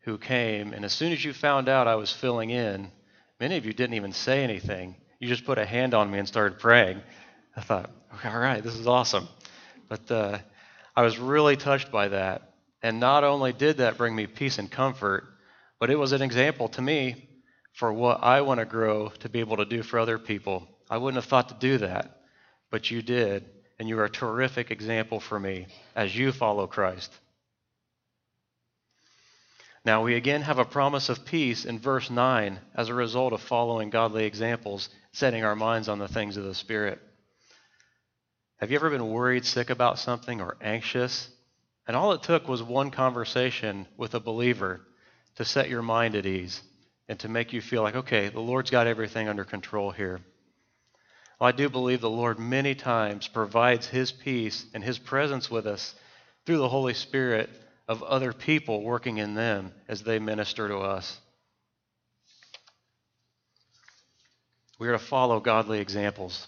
who 0.00 0.18
came, 0.18 0.74
and 0.74 0.84
as 0.84 0.92
soon 0.92 1.12
as 1.12 1.24
you 1.24 1.32
found 1.32 1.68
out 1.68 1.88
I 1.88 1.94
was 1.94 2.12
filling 2.12 2.50
in, 2.50 2.90
many 3.38 3.56
of 3.56 3.64
you 3.64 3.72
didn't 3.72 3.94
even 3.94 4.12
say 4.12 4.44
anything. 4.44 4.96
You 5.18 5.28
just 5.28 5.46
put 5.46 5.58
a 5.58 5.64
hand 5.64 5.94
on 5.94 6.10
me 6.10 6.18
and 6.18 6.28
started 6.28 6.58
praying. 6.58 7.00
I 7.56 7.62
thought, 7.62 7.90
okay, 8.14 8.28
all 8.28 8.38
right, 8.38 8.62
this 8.62 8.74
is 8.74 8.86
awesome. 8.86 9.28
But 9.88 10.10
uh, 10.10 10.38
I 10.94 11.02
was 11.02 11.18
really 11.18 11.56
touched 11.56 11.90
by 11.90 12.08
that. 12.08 12.54
And 12.82 13.00
not 13.00 13.24
only 13.24 13.52
did 13.52 13.78
that 13.78 13.98
bring 13.98 14.14
me 14.14 14.26
peace 14.26 14.58
and 14.58 14.70
comfort, 14.70 15.24
but 15.78 15.90
it 15.90 15.96
was 15.96 16.12
an 16.12 16.22
example 16.22 16.68
to 16.68 16.82
me 16.82 17.28
for 17.80 17.90
what 17.90 18.22
I 18.22 18.42
want 18.42 18.60
to 18.60 18.66
grow 18.66 19.08
to 19.20 19.30
be 19.30 19.40
able 19.40 19.56
to 19.56 19.64
do 19.64 19.82
for 19.82 19.98
other 19.98 20.18
people. 20.18 20.68
I 20.90 20.98
wouldn't 20.98 21.22
have 21.22 21.30
thought 21.30 21.48
to 21.48 21.54
do 21.54 21.78
that, 21.78 22.20
but 22.70 22.90
you 22.90 23.00
did. 23.00 23.46
And 23.78 23.88
you 23.88 23.98
are 24.00 24.04
a 24.04 24.10
terrific 24.10 24.70
example 24.70 25.18
for 25.18 25.40
me 25.40 25.66
as 25.96 26.14
you 26.14 26.30
follow 26.30 26.66
Christ. 26.66 27.10
Now, 29.82 30.04
we 30.04 30.14
again 30.14 30.42
have 30.42 30.58
a 30.58 30.64
promise 30.66 31.08
of 31.08 31.24
peace 31.24 31.64
in 31.64 31.78
verse 31.78 32.10
9 32.10 32.60
as 32.74 32.90
a 32.90 32.94
result 32.94 33.32
of 33.32 33.40
following 33.40 33.88
godly 33.88 34.26
examples, 34.26 34.90
setting 35.12 35.42
our 35.42 35.56
minds 35.56 35.88
on 35.88 35.98
the 35.98 36.06
things 36.06 36.36
of 36.36 36.44
the 36.44 36.54
Spirit. 36.54 37.00
Have 38.58 38.70
you 38.70 38.76
ever 38.76 38.90
been 38.90 39.08
worried, 39.08 39.46
sick 39.46 39.70
about 39.70 39.98
something, 39.98 40.42
or 40.42 40.58
anxious? 40.60 41.30
And 41.88 41.96
all 41.96 42.12
it 42.12 42.22
took 42.24 42.46
was 42.46 42.62
one 42.62 42.90
conversation 42.90 43.88
with 43.96 44.14
a 44.14 44.20
believer 44.20 44.82
to 45.36 45.46
set 45.46 45.70
your 45.70 45.80
mind 45.80 46.14
at 46.14 46.26
ease 46.26 46.60
and 47.10 47.18
to 47.18 47.28
make 47.28 47.52
you 47.52 47.60
feel 47.60 47.82
like, 47.82 47.96
okay, 47.96 48.28
the 48.28 48.38
Lord's 48.38 48.70
got 48.70 48.86
everything 48.86 49.28
under 49.28 49.42
control 49.42 49.90
here. 49.90 50.20
Well, 51.40 51.48
I 51.48 51.52
do 51.52 51.68
believe 51.68 52.00
the 52.00 52.08
Lord 52.08 52.38
many 52.38 52.76
times 52.76 53.26
provides 53.26 53.88
His 53.88 54.12
peace 54.12 54.64
and 54.74 54.84
His 54.84 54.96
presence 54.96 55.50
with 55.50 55.66
us 55.66 55.92
through 56.46 56.58
the 56.58 56.68
Holy 56.68 56.94
Spirit 56.94 57.50
of 57.88 58.04
other 58.04 58.32
people 58.32 58.84
working 58.84 59.18
in 59.18 59.34
them 59.34 59.72
as 59.88 60.04
they 60.04 60.20
minister 60.20 60.68
to 60.68 60.78
us. 60.78 61.18
We 64.78 64.86
are 64.86 64.92
to 64.92 64.98
follow 65.00 65.40
godly 65.40 65.80
examples. 65.80 66.46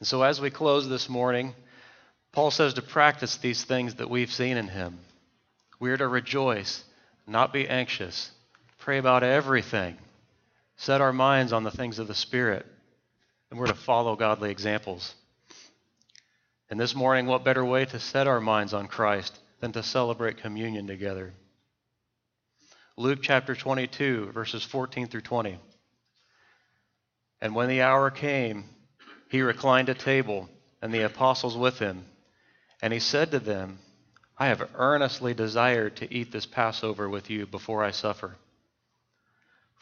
And 0.00 0.06
so, 0.06 0.22
as 0.22 0.38
we 0.38 0.50
close 0.50 0.86
this 0.86 1.08
morning, 1.08 1.54
Paul 2.32 2.50
says 2.50 2.74
to 2.74 2.82
practice 2.82 3.38
these 3.38 3.64
things 3.64 3.94
that 3.94 4.10
we've 4.10 4.30
seen 4.30 4.58
in 4.58 4.68
him. 4.68 4.98
We 5.80 5.90
are 5.92 5.96
to 5.96 6.06
rejoice, 6.06 6.84
not 7.26 7.50
be 7.50 7.66
anxious, 7.66 8.30
pray 8.84 8.98
about 8.98 9.22
everything, 9.22 9.96
set 10.76 11.00
our 11.00 11.12
minds 11.12 11.54
on 11.54 11.64
the 11.64 11.70
things 11.70 11.98
of 11.98 12.06
the 12.06 12.14
Spirit, 12.14 12.66
and 13.50 13.58
we're 13.58 13.66
to 13.66 13.72
follow 13.72 14.14
godly 14.14 14.50
examples. 14.50 15.14
And 16.68 16.78
this 16.78 16.94
morning, 16.94 17.24
what 17.24 17.44
better 17.44 17.64
way 17.64 17.86
to 17.86 17.98
set 17.98 18.26
our 18.26 18.42
minds 18.42 18.74
on 18.74 18.86
Christ 18.86 19.38
than 19.60 19.72
to 19.72 19.82
celebrate 19.82 20.36
communion 20.36 20.86
together? 20.86 21.32
Luke 22.98 23.20
chapter 23.22 23.54
22, 23.54 24.32
verses 24.32 24.62
14 24.62 25.06
through 25.06 25.22
20. 25.22 25.58
And 27.40 27.54
when 27.54 27.70
the 27.70 27.80
hour 27.80 28.10
came, 28.10 28.64
he 29.30 29.40
reclined 29.40 29.88
at 29.88 29.98
table, 29.98 30.46
and 30.82 30.92
the 30.92 31.06
apostles 31.06 31.56
with 31.56 31.78
him. 31.78 32.04
And 32.82 32.92
he 32.92 33.00
said 33.00 33.30
to 33.30 33.38
them, 33.38 33.78
I 34.36 34.48
have 34.48 34.68
earnestly 34.74 35.32
desired 35.32 35.96
to 35.96 36.14
eat 36.14 36.30
this 36.30 36.44
Passover 36.44 37.08
with 37.08 37.30
you 37.30 37.46
before 37.46 37.82
I 37.82 37.90
suffer. 37.90 38.36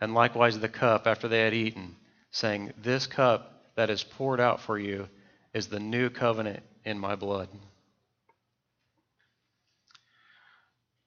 And 0.00 0.14
likewise 0.14 0.58
the 0.58 0.68
cup 0.68 1.06
after 1.06 1.28
they 1.28 1.40
had 1.40 1.54
eaten, 1.54 1.96
saying, 2.30 2.72
This 2.76 3.06
cup 3.06 3.72
that 3.76 3.90
is 3.90 4.04
poured 4.04 4.40
out 4.40 4.60
for 4.60 4.78
you 4.78 5.08
is 5.52 5.68
the 5.68 5.80
new 5.80 6.10
covenant 6.10 6.62
in 6.84 6.98
my 6.98 7.14
blood. 7.14 7.48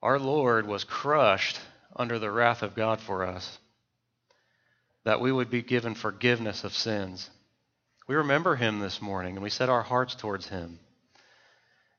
Our 0.01 0.19
Lord 0.19 0.67
was 0.67 0.83
crushed 0.83 1.59
under 1.95 2.19
the 2.19 2.31
wrath 2.31 2.63
of 2.63 2.75
God 2.75 2.99
for 2.99 3.25
us, 3.25 3.57
that 5.03 5.19
we 5.19 5.31
would 5.31 5.49
be 5.49 5.61
given 5.61 5.95
forgiveness 5.95 6.63
of 6.63 6.73
sins. 6.73 7.29
We 8.07 8.15
remember 8.15 8.55
him 8.55 8.79
this 8.79 9.01
morning 9.01 9.35
and 9.35 9.43
we 9.43 9.49
set 9.49 9.69
our 9.69 9.83
hearts 9.83 10.15
towards 10.15 10.47
him. 10.47 10.79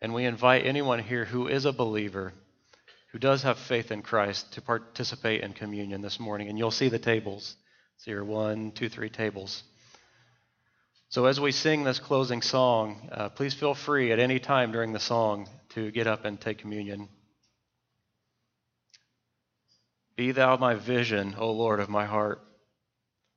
And 0.00 0.14
we 0.14 0.24
invite 0.24 0.64
anyone 0.64 1.00
here 1.00 1.24
who 1.24 1.48
is 1.48 1.64
a 1.64 1.72
believer, 1.72 2.32
who 3.12 3.18
does 3.18 3.42
have 3.42 3.58
faith 3.58 3.90
in 3.90 4.02
Christ, 4.02 4.52
to 4.52 4.62
participate 4.62 5.42
in 5.42 5.52
communion 5.52 6.02
this 6.02 6.20
morning. 6.20 6.48
And 6.48 6.58
you'll 6.58 6.70
see 6.70 6.88
the 6.88 6.98
tables. 6.98 7.56
See 7.98 8.10
your 8.10 8.24
one, 8.24 8.72
two, 8.72 8.88
three 8.88 9.08
tables. 9.08 9.62
So 11.08 11.24
as 11.24 11.40
we 11.40 11.52
sing 11.52 11.84
this 11.84 12.00
closing 12.00 12.42
song, 12.42 13.08
uh, 13.10 13.30
please 13.30 13.54
feel 13.54 13.74
free 13.74 14.12
at 14.12 14.18
any 14.18 14.38
time 14.38 14.72
during 14.72 14.92
the 14.92 15.00
song 15.00 15.48
to 15.70 15.90
get 15.90 16.06
up 16.06 16.26
and 16.26 16.38
take 16.38 16.58
communion. 16.58 17.08
Be 20.16 20.32
thou 20.32 20.56
my 20.58 20.74
vision, 20.74 21.34
O 21.38 21.50
Lord 21.52 21.80
of 21.80 21.88
my 21.88 22.04
heart. 22.04 22.42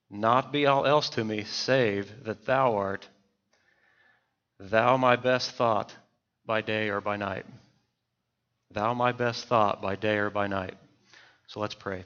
Not 0.09 0.51
be 0.51 0.65
all 0.65 0.85
else 0.85 1.09
to 1.11 1.23
me, 1.23 1.45
save 1.45 2.25
that 2.25 2.45
thou 2.45 2.75
art. 2.75 3.07
Thou 4.59 4.97
my 4.97 5.15
best 5.15 5.51
thought 5.51 5.95
by 6.45 6.59
day 6.59 6.89
or 6.89 6.99
by 6.99 7.15
night. 7.15 7.45
Thou 8.73 8.93
my 8.93 9.11
best 9.11 9.45
thought 9.45 9.81
by 9.81 9.95
day 9.95 10.17
or 10.17 10.29
by 10.29 10.47
night. 10.47 10.75
So 11.47 11.59
let's 11.59 11.75
pray. 11.75 12.05